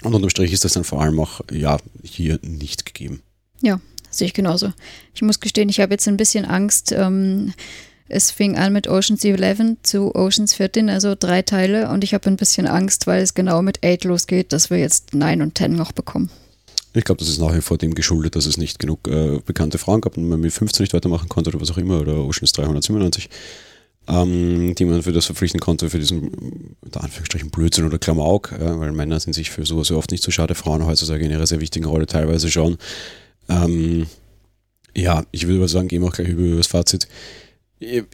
Und 0.03 0.15
unterm 0.15 0.31
Strich 0.31 0.53
ist 0.53 0.65
das 0.65 0.73
dann 0.73 0.85
vor 0.85 1.01
allem 1.01 1.19
auch 1.21 1.41
ja, 1.51 1.79
hier 2.03 2.39
nicht 2.43 2.87
gegeben. 2.87 3.23
Ja, 3.61 3.81
sehe 4.11 4.27
ich 4.27 4.35
genauso. 4.35 4.73
Ich 5.15 5.23
muss 5.23 5.41
gestehen, 5.41 5.69
ich 5.69 5.81
habe 5.81 5.93
jetzt 5.93 6.09
ein 6.09 6.17
bisschen 6.17 6.45
Angst. 6.45 6.93
Ähm, 6.93 7.55
es 8.09 8.31
fing 8.31 8.59
an 8.59 8.73
mit 8.73 8.89
Oceans 8.89 9.25
11 9.25 9.77
zu 9.83 10.15
Oceans 10.15 10.55
14, 10.55 10.91
also 10.91 11.15
drei 11.19 11.43
Teile. 11.43 11.89
Und 11.89 12.05
ich 12.05 12.15
habe 12.15 12.29
ein 12.29 12.37
bisschen 12.37 12.67
Angst, 12.67 13.07
weil 13.07 13.23
es 13.23 13.35
genau 13.35 13.63
mit 13.63 13.85
8 13.85 14.05
losgeht, 14.05 14.53
dass 14.53 14.71
wir 14.71 14.79
jetzt 14.79 15.15
9 15.15 15.41
und 15.41 15.57
10 15.57 15.75
noch 15.75 15.93
bekommen. 15.93 16.31
Ich 16.95 17.05
glaube, 17.05 17.21
das 17.21 17.29
ist 17.29 17.39
nach 17.39 17.55
wie 17.55 17.63
vor 17.63 17.79
dem 17.79 17.95
geschuldet, 17.95 18.37
dass 18.37 18.45
es 18.45 18.59
nicht 18.59 18.79
genug 18.79 19.09
äh, 19.09 19.39
bekannte 19.47 19.79
Frauen 19.79 20.03
gab 20.03 20.19
und 20.19 20.29
man 20.29 20.41
mit 20.41 20.53
15 20.53 20.85
nicht 20.85 20.93
weitermachen 20.93 21.29
konnte 21.29 21.49
oder 21.49 21.61
was 21.61 21.71
auch 21.71 21.79
immer, 21.79 22.01
oder 22.01 22.17
Oceans 22.17 22.53
397 22.53 23.31
ähm, 24.09 24.75
die 24.75 24.85
man 24.85 25.03
für 25.03 25.13
das 25.13 25.27
verpflichten 25.27 25.61
konnte, 25.61 25.91
für 25.91 25.99
diesen, 25.99 26.77
unter 26.81 27.03
Anführungsstrichen, 27.05 27.51
Blödsinn 27.51 27.87
oder 27.87 27.99
Klamauk, 27.99 28.53
äh, 28.53 28.81
weil 28.81 28.93
Männer 28.93 29.21
sind 29.21 29.33
sich 29.33 29.51
für 29.51 29.65
sowas 29.65 29.91
oft 29.91 30.11
nicht 30.11 30.25
so 30.25 30.31
schade, 30.31 30.55
Frauen 30.55 30.87
heutzutage 30.87 31.25
in 31.25 31.31
ihrer 31.31 31.47
sehr 31.47 31.61
wichtigen 31.61 31.87
Rolle 31.87 32.07
teilweise 32.07 32.51
schon. 32.51 32.79
Ähm, 33.49 34.07
ja, 34.95 35.25
ich 35.31 35.47
würde 35.47 35.61
aber 35.61 35.69
sagen, 35.69 35.89
gehen 35.89 36.03
wir 36.03 36.09
auch 36.09 36.15
gleich 36.15 36.29
über 36.29 36.57
das 36.57 36.67
Fazit. 36.67 37.09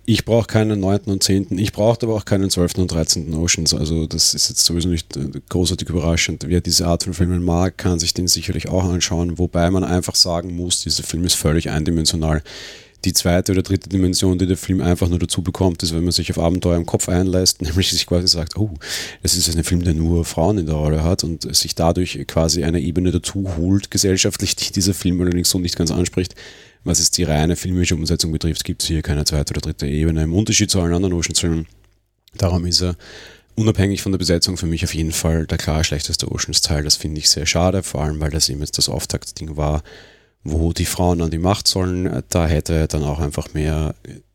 Ich 0.07 0.25
brauche 0.25 0.47
keinen 0.47 0.81
9. 0.81 1.01
und 1.07 1.23
10. 1.23 1.59
Ich 1.59 1.73
brauche 1.73 1.99
aber 2.03 2.15
auch 2.15 2.25
keinen 2.25 2.49
12. 2.49 2.79
und 2.79 2.91
13. 2.91 3.35
Oceans. 3.35 3.75
Also 3.75 4.07
das 4.07 4.33
ist 4.33 4.49
jetzt 4.49 4.65
sowieso 4.65 4.89
nicht 4.89 5.15
äh, 5.17 5.29
großartig 5.49 5.89
überraschend. 5.89 6.45
Wer 6.49 6.63
diese 6.63 6.87
Art 6.87 7.05
von 7.05 7.13
Filmen 7.13 7.43
mag, 7.43 7.77
kann 7.77 7.99
sich 7.99 8.15
den 8.15 8.29
sicherlich 8.29 8.69
auch 8.69 8.85
anschauen. 8.85 9.39
Wobei 9.39 9.71
man 9.71 9.85
einfach 9.85 10.15
sagen 10.15 10.57
muss, 10.57 10.83
dieser 10.83 11.03
Film 11.03 11.25
ist 11.25 11.35
völlig 11.35 11.69
eindimensional. 11.69 12.43
Die 13.05 13.13
zweite 13.13 13.53
oder 13.53 13.63
dritte 13.63 13.89
Dimension, 13.89 14.39
die 14.39 14.47
der 14.47 14.57
Film 14.57 14.81
einfach 14.81 15.09
nur 15.09 15.19
dazu 15.19 15.43
bekommt, 15.43 15.83
ist, 15.83 15.95
wenn 15.95 16.03
man 16.03 16.13
sich 16.13 16.31
auf 16.31 16.39
Abenteuer 16.39 16.77
im 16.77 16.87
Kopf 16.87 17.09
einlässt, 17.09 17.63
nämlich 17.63 17.91
sich 17.91 18.07
quasi 18.07 18.27
sagt, 18.29 18.57
oh, 18.57 18.75
das 19.23 19.37
ist 19.37 19.55
ein 19.55 19.65
Film, 19.65 19.85
der 19.85 19.95
nur 19.95 20.25
Frauen 20.25 20.59
in 20.59 20.67
der 20.67 20.75
Rolle 20.75 21.05
hat 21.05 21.25
und 21.25 21.55
sich 21.55 21.75
dadurch 21.75 22.19
quasi 22.27 22.65
eine 22.65 22.81
Ebene 22.81 23.11
dazu 23.13 23.57
holt, 23.57 23.91
gesellschaftlich, 23.91 24.57
die 24.57 24.73
dieser 24.73 24.95
Film 24.95 25.21
allerdings 25.21 25.51
so 25.51 25.59
nicht 25.59 25.77
ganz 25.77 25.91
anspricht 25.91 26.35
was 26.85 27.01
es 27.01 27.11
die 27.11 27.25
reine 27.25 27.57
filmische 27.57 27.95
Umsetzung 27.95 28.33
betrifft, 28.33 28.65
gibt 28.65 28.83
es 28.83 28.89
hier 28.89 29.03
keine 29.03 29.25
zweite 29.25 29.53
oder 29.53 29.61
dritte 29.61 29.87
Ebene. 29.87 30.23
Im 30.23 30.35
Unterschied 30.35 30.71
zu 30.71 30.81
allen 30.81 30.95
anderen 30.95 31.15
Oceans-Filmen. 31.15 31.67
Darum 32.35 32.67
ist 32.67 32.83
er 32.83 32.97
unabhängig 33.55 34.03
von 34.03 34.13
der 34.13 34.19
Besetzung 34.19 34.57
für 34.57 34.67
mich 34.67 34.85
auf 34.85 34.95
jeden 34.95 35.13
Fall 35.13 35.47
der 35.47 35.59
klar 35.59 35.85
schlechteste 35.85 36.31
Oceans-Teil. 36.31 36.85
Das 36.85 36.97
finde 36.97 37.19
ich 37.19 37.29
sehr 37.29 37.47
schade, 37.47 37.83
vor 37.83 38.03
allem 38.03 38.21
weil 38.21 38.31
das 38.31 38.49
eben 38.49 38.61
jetzt 38.61 38.79
das 38.79 38.89
Auftaktding 38.89 39.57
war, 39.57 39.83
wo 40.45 40.73
die 40.73 40.87
Frauen 40.87 41.21
an 41.21 41.31
die 41.31 41.39
Macht 41.39 41.69
sollen. 41.69 42.23
Da 42.29 42.47
hätte 42.47 42.89
dann 42.89 43.05
auch 43.05 43.19
einfach 43.19 43.55
mehr 43.55 43.95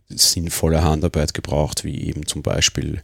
sinnvolle 0.09 0.83
Handarbeit 0.83 1.33
gebraucht, 1.33 1.83
wie 1.83 2.07
eben 2.07 2.25
zum 2.25 2.41
Beispiel 2.43 3.01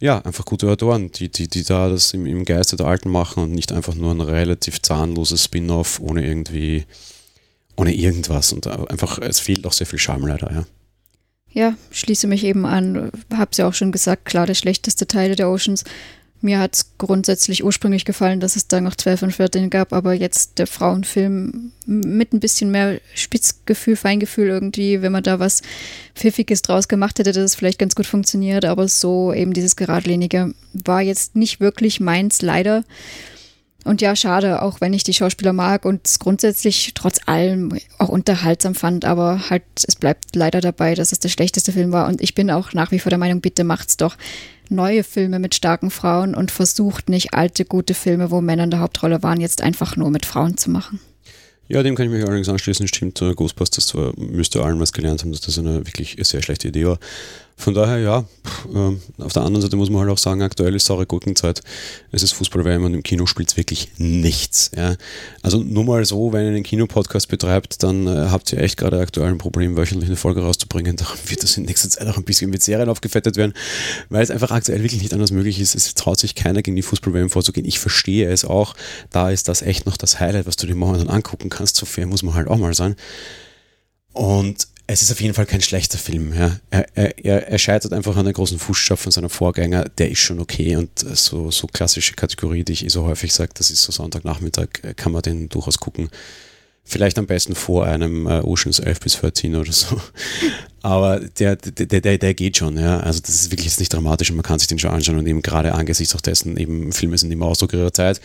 ja, 0.00 0.18
einfach 0.22 0.46
gute 0.46 0.68
Autoren, 0.68 1.12
die, 1.12 1.28
die, 1.28 1.46
die 1.48 1.62
da 1.62 1.90
das 1.90 2.14
im, 2.14 2.24
im 2.24 2.46
Geiste 2.46 2.76
der 2.76 2.86
Alten 2.86 3.10
machen 3.10 3.42
und 3.44 3.52
nicht 3.52 3.70
einfach 3.70 3.94
nur 3.94 4.12
ein 4.12 4.22
relativ 4.22 4.80
zahnloses 4.80 5.44
Spin-off 5.44 6.00
ohne 6.00 6.26
irgendwie 6.26 6.86
ohne 7.76 7.94
irgendwas. 7.94 8.52
Und 8.52 8.66
einfach, 8.66 9.18
es 9.18 9.40
fehlt 9.40 9.66
auch 9.66 9.72
sehr 9.72 9.86
viel 9.86 9.98
Charme 9.98 10.26
leider, 10.26 10.52
ja. 10.52 10.64
Ja, 11.52 11.74
schließe 11.90 12.28
mich 12.28 12.44
eben 12.44 12.64
an. 12.64 13.10
Hab's 13.34 13.58
ja 13.58 13.66
auch 13.66 13.74
schon 13.74 13.90
gesagt, 13.90 14.24
klar, 14.24 14.46
der 14.46 14.54
schlechteste 14.54 15.08
Teil 15.08 15.34
der 15.34 15.48
Oceans. 15.48 15.82
Mir 16.42 16.58
hat 16.58 16.74
es 16.74 16.92
grundsätzlich 16.96 17.64
ursprünglich 17.64 18.06
gefallen, 18.06 18.40
dass 18.40 18.56
es 18.56 18.66
da 18.66 18.80
noch 18.80 18.96
12 18.96 19.22
und 19.22 19.32
14 19.32 19.68
gab, 19.68 19.92
aber 19.92 20.14
jetzt 20.14 20.58
der 20.58 20.66
Frauenfilm 20.66 21.72
mit 21.86 22.32
ein 22.32 22.40
bisschen 22.40 22.70
mehr 22.70 23.00
Spitzgefühl, 23.14 23.96
Feingefühl 23.96 24.48
irgendwie, 24.48 25.02
wenn 25.02 25.12
man 25.12 25.22
da 25.22 25.38
was 25.38 25.60
Pfiffiges 26.14 26.62
draus 26.62 26.88
gemacht 26.88 27.18
hätte, 27.18 27.32
das 27.32 27.54
vielleicht 27.54 27.78
ganz 27.78 27.94
gut 27.94 28.06
funktioniert, 28.06 28.64
aber 28.64 28.88
so 28.88 29.34
eben 29.34 29.52
dieses 29.52 29.76
Geradlinige 29.76 30.54
war 30.72 31.02
jetzt 31.02 31.36
nicht 31.36 31.60
wirklich 31.60 32.00
meins, 32.00 32.40
leider. 32.40 32.84
Und 33.84 34.02
ja, 34.02 34.14
schade, 34.14 34.62
auch 34.62 34.80
wenn 34.80 34.92
ich 34.92 35.04
die 35.04 35.14
Schauspieler 35.14 35.52
mag 35.52 35.84
und 35.84 36.06
es 36.06 36.18
grundsätzlich 36.18 36.92
trotz 36.94 37.20
allem 37.26 37.78
auch 37.98 38.08
unterhaltsam 38.08 38.74
fand, 38.74 39.04
aber 39.04 39.48
halt, 39.48 39.62
es 39.86 39.96
bleibt 39.96 40.36
leider 40.36 40.60
dabei, 40.60 40.94
dass 40.94 41.12
es 41.12 41.18
der 41.18 41.30
schlechteste 41.30 41.72
Film 41.72 41.90
war. 41.92 42.08
Und 42.08 42.20
ich 42.20 42.34
bin 42.34 42.50
auch 42.50 42.72
nach 42.72 42.90
wie 42.90 42.98
vor 42.98 43.10
der 43.10 43.18
Meinung, 43.18 43.40
bitte 43.40 43.64
macht's 43.64 43.96
doch 43.96 44.16
neue 44.68 45.02
Filme 45.02 45.38
mit 45.38 45.54
starken 45.54 45.90
Frauen 45.90 46.34
und 46.34 46.50
versucht 46.50 47.08
nicht 47.08 47.34
alte, 47.34 47.64
gute 47.64 47.94
Filme, 47.94 48.30
wo 48.30 48.40
Männer 48.40 48.64
in 48.64 48.70
der 48.70 48.80
Hauptrolle 48.80 49.22
waren, 49.22 49.40
jetzt 49.40 49.62
einfach 49.62 49.96
nur 49.96 50.10
mit 50.10 50.26
Frauen 50.26 50.56
zu 50.56 50.70
machen. 50.70 51.00
Ja, 51.70 51.84
dem 51.84 51.94
kann 51.94 52.06
ich 52.06 52.12
mich 52.12 52.24
allerdings 52.24 52.48
anschließen. 52.48 52.88
Stimmt, 52.88 53.20
Ghostbusters 53.20 53.86
zwar 53.86 54.12
müsste 54.16 54.60
allen 54.60 54.80
was 54.80 54.92
gelernt 54.92 55.22
haben, 55.22 55.30
dass 55.30 55.42
das 55.42 55.56
eine 55.56 55.86
wirklich 55.86 56.16
sehr 56.22 56.42
schlechte 56.42 56.66
Idee 56.66 56.86
war. 56.86 56.98
Von 57.60 57.74
daher, 57.74 57.98
ja, 57.98 58.24
äh, 58.74 59.22
auf 59.22 59.34
der 59.34 59.42
anderen 59.42 59.60
Seite 59.60 59.76
muss 59.76 59.90
man 59.90 60.00
halt 60.00 60.10
auch 60.10 60.18
sagen, 60.18 60.40
aktuell 60.40 60.74
ist 60.74 60.86
saure 60.86 61.04
Gurkenzeit. 61.04 61.60
Es 62.10 62.22
ist 62.22 62.32
Fußball-WM 62.32 62.84
und 62.84 62.94
im 62.94 63.02
Kino 63.02 63.26
spielt 63.26 63.50
es 63.50 63.58
wirklich 63.58 63.90
nichts. 63.98 64.70
Ja. 64.74 64.96
Also 65.42 65.62
nur 65.62 65.84
mal 65.84 66.02
so, 66.06 66.32
wenn 66.32 66.44
ihr 66.44 66.52
einen 66.52 66.62
Kinopodcast 66.62 67.28
betreibt, 67.28 67.82
dann 67.82 68.06
äh, 68.06 68.28
habt 68.30 68.50
ihr 68.54 68.60
echt 68.60 68.78
gerade 68.78 68.98
aktuell 68.98 69.28
ein 69.28 69.36
Problem, 69.36 69.76
wöchentlich 69.76 70.08
eine 70.08 70.16
Folge 70.16 70.40
rauszubringen. 70.40 70.96
Darum 71.00 71.18
wird 71.26 71.42
das 71.42 71.58
in 71.58 71.64
nächster 71.64 71.90
Zeit 71.90 72.08
auch 72.08 72.16
ein 72.16 72.24
bisschen 72.24 72.48
mit 72.48 72.62
Serien 72.62 72.88
aufgefettet 72.88 73.36
werden, 73.36 73.52
weil 74.08 74.22
es 74.22 74.30
einfach 74.30 74.52
aktuell 74.52 74.82
wirklich 74.82 75.02
nicht 75.02 75.12
anders 75.12 75.30
möglich 75.30 75.60
ist. 75.60 75.74
Es 75.74 75.92
traut 75.92 76.18
sich 76.18 76.34
keiner 76.34 76.62
gegen 76.62 76.76
die 76.76 76.82
Fußball-WM 76.82 77.28
vorzugehen. 77.28 77.66
Ich 77.66 77.78
verstehe 77.78 78.30
es 78.30 78.46
auch. 78.46 78.74
Da 79.10 79.30
ist 79.30 79.48
das 79.48 79.60
echt 79.60 79.84
noch 79.84 79.98
das 79.98 80.18
Highlight, 80.18 80.46
was 80.46 80.56
du 80.56 80.66
dir 80.66 80.74
momentan 80.74 81.10
angucken 81.10 81.50
kannst. 81.50 81.76
So 81.76 81.84
fair 81.84 82.06
muss 82.06 82.22
man 82.22 82.34
halt 82.34 82.48
auch 82.48 82.56
mal 82.56 82.72
sein. 82.72 82.96
Und 84.14 84.66
es 84.92 85.02
ist 85.02 85.12
auf 85.12 85.20
jeden 85.20 85.34
Fall 85.34 85.46
kein 85.46 85.60
schlechter 85.60 85.98
Film. 85.98 86.34
Ja. 86.34 86.56
Er, 86.70 86.86
er, 86.94 87.48
er 87.48 87.58
scheitert 87.58 87.92
einfach 87.92 88.16
an 88.16 88.24
den 88.24 88.34
großen 88.34 88.58
Fußstapfen 88.58 89.04
von 89.04 89.12
seiner 89.12 89.28
Vorgänger. 89.28 89.84
Der 89.98 90.10
ist 90.10 90.18
schon 90.18 90.40
okay 90.40 90.74
und 90.76 90.90
so, 90.98 91.50
so 91.50 91.68
klassische 91.68 92.14
Kategorie, 92.14 92.64
die 92.64 92.72
ich 92.72 92.84
eh 92.84 92.88
so 92.88 93.04
häufig 93.04 93.32
sage, 93.32 93.52
das 93.54 93.70
ist 93.70 93.82
so 93.82 93.92
Sonntagnachmittag, 93.92 94.68
äh, 94.82 94.94
kann 94.94 95.12
man 95.12 95.22
den 95.22 95.48
durchaus 95.48 95.78
gucken. 95.78 96.10
Vielleicht 96.82 97.18
am 97.18 97.26
besten 97.26 97.54
vor 97.54 97.86
einem 97.86 98.26
äh, 98.26 98.40
Oceans 98.40 98.80
11 98.80 99.00
bis 99.00 99.14
14 99.14 99.54
oder 99.54 99.70
so. 99.70 100.00
Aber 100.82 101.20
der, 101.20 101.56
der, 101.56 102.00
der, 102.00 102.18
der 102.18 102.34
geht 102.34 102.56
schon, 102.56 102.78
ja. 102.78 102.98
Also 103.00 103.20
das 103.20 103.34
ist 103.34 103.50
wirklich 103.52 103.66
jetzt 103.66 103.80
nicht 103.80 103.92
dramatisch 103.92 104.30
und 104.30 104.36
man 104.36 104.42
kann 104.42 104.58
sich 104.58 104.66
den 104.66 104.78
schon 104.78 104.90
anschauen 104.90 105.18
und 105.18 105.26
eben 105.26 105.42
gerade 105.42 105.74
angesichts 105.74 106.16
auch 106.16 106.22
dessen, 106.22 106.56
eben 106.56 106.92
Filme 106.92 107.18
sind 107.18 107.30
immer 107.30 107.46
Ausdruck 107.46 107.74
ihrer 107.74 107.92
Zeit. 107.92 108.20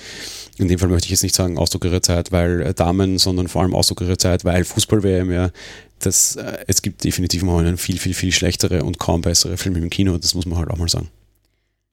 In 0.58 0.70
dem 0.70 0.80
Fall 0.80 0.88
möchte 0.88 1.06
ich 1.06 1.12
jetzt 1.12 1.24
nicht 1.24 1.36
sagen 1.36 1.58
Ausdruck 1.58 1.84
ihrer 1.84 2.02
Zeit, 2.02 2.32
weil 2.32 2.62
äh, 2.62 2.74
Damen, 2.74 3.18
sondern 3.18 3.50
vor 3.50 3.62
allem 3.62 3.76
Ausdruck 3.76 4.02
ihrer 4.02 4.18
Zeit, 4.18 4.46
weil 4.46 4.64
Fußball-WM, 4.64 5.32
ja. 5.32 5.52
Das, 6.06 6.36
äh, 6.36 6.58
es 6.68 6.82
gibt 6.82 7.04
definitiv 7.04 7.44
mal 7.44 7.66
einen 7.66 7.78
viel, 7.78 7.98
viel, 7.98 8.14
viel 8.14 8.32
schlechtere 8.32 8.84
und 8.84 9.00
kaum 9.00 9.22
bessere 9.22 9.58
Filme 9.58 9.80
im 9.80 9.90
Kino, 9.90 10.18
das 10.18 10.36
muss 10.36 10.46
man 10.46 10.60
halt 10.60 10.70
auch 10.70 10.78
mal 10.78 10.90
sagen. 10.90 11.10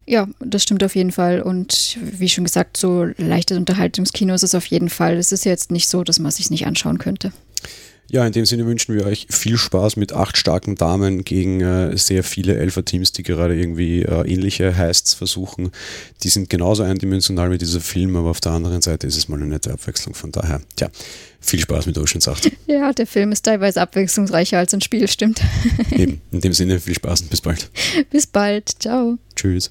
Ja, 0.07 0.29
das 0.41 0.65
stimmt 0.65 0.83
auf 0.83 0.97
jeden 0.97 1.13
Fall. 1.13 1.41
Und 1.43 1.99
wie 2.01 2.29
schon 2.29 2.45
gesagt, 2.45 2.77
so 2.77 3.07
leichtes 3.17 3.57
Unterhaltungskino 3.57 4.35
ist 4.35 4.43
es 4.43 4.55
auf 4.55 4.67
jeden 4.67 4.91
Fall. 4.91 5.17
Es 5.17 5.31
ist 5.31 5.45
jetzt 5.45 5.71
nicht 5.71 5.89
so, 5.89 6.03
dass 6.03 6.19
man 6.19 6.31
es 6.31 6.37
sich 6.37 6.51
nicht 6.51 6.67
anschauen 6.67 6.99
könnte. 6.99 7.33
Ja, 8.13 8.27
in 8.27 8.33
dem 8.35 8.45
Sinne 8.45 8.67
wünschen 8.67 8.95
wir 8.95 9.07
euch 9.07 9.27
viel 9.31 9.57
Spaß 9.57 9.97
mit 9.97 10.13
acht 10.13 10.37
starken 10.37 10.75
Damen 10.75 11.25
gegen 11.25 11.63
äh, 11.63 11.97
sehr 11.97 12.23
viele 12.23 12.59
Elfer-Teams, 12.59 13.13
die 13.13 13.23
gerade 13.23 13.59
irgendwie 13.59 14.03
äh, 14.03 14.31
ähnliche 14.31 14.77
Heists 14.77 15.15
versuchen. 15.15 15.73
Die 16.23 16.29
sind 16.29 16.51
genauso 16.51 16.83
eindimensional 16.83 17.51
wie 17.51 17.57
dieser 17.57 17.81
Film, 17.81 18.15
aber 18.17 18.29
auf 18.29 18.43
der 18.43 18.53
anderen 18.53 18.83
Seite 18.83 19.07
ist 19.07 19.17
es 19.17 19.29
mal 19.31 19.37
eine 19.37 19.47
nette 19.47 19.73
Abwechslung. 19.73 20.15
Von 20.15 20.31
daher, 20.31 20.61
tja, 20.77 20.91
viel 21.41 21.61
Spaß 21.61 21.87
mit 21.87 21.97
Ocean's 21.97 22.29
8. 22.29 22.53
Ja, 22.67 22.93
der 22.93 23.07
Film 23.07 23.33
ist 23.33 23.47
teilweise 23.47 23.81
abwechslungsreicher 23.81 24.59
als 24.59 24.75
ein 24.75 24.83
Spiel, 24.83 25.09
stimmt. 25.09 25.41
Eben, 25.91 26.21
in 26.33 26.43
dem 26.43 26.53
Sinne, 26.53 26.81
viel 26.81 26.95
Spaß 26.95 27.23
und 27.23 27.31
bis 27.31 27.41
bald. 27.41 27.71
Bis 28.11 28.27
bald, 28.27 28.69
ciao. 28.79 29.17
Tschüss. 29.37 29.71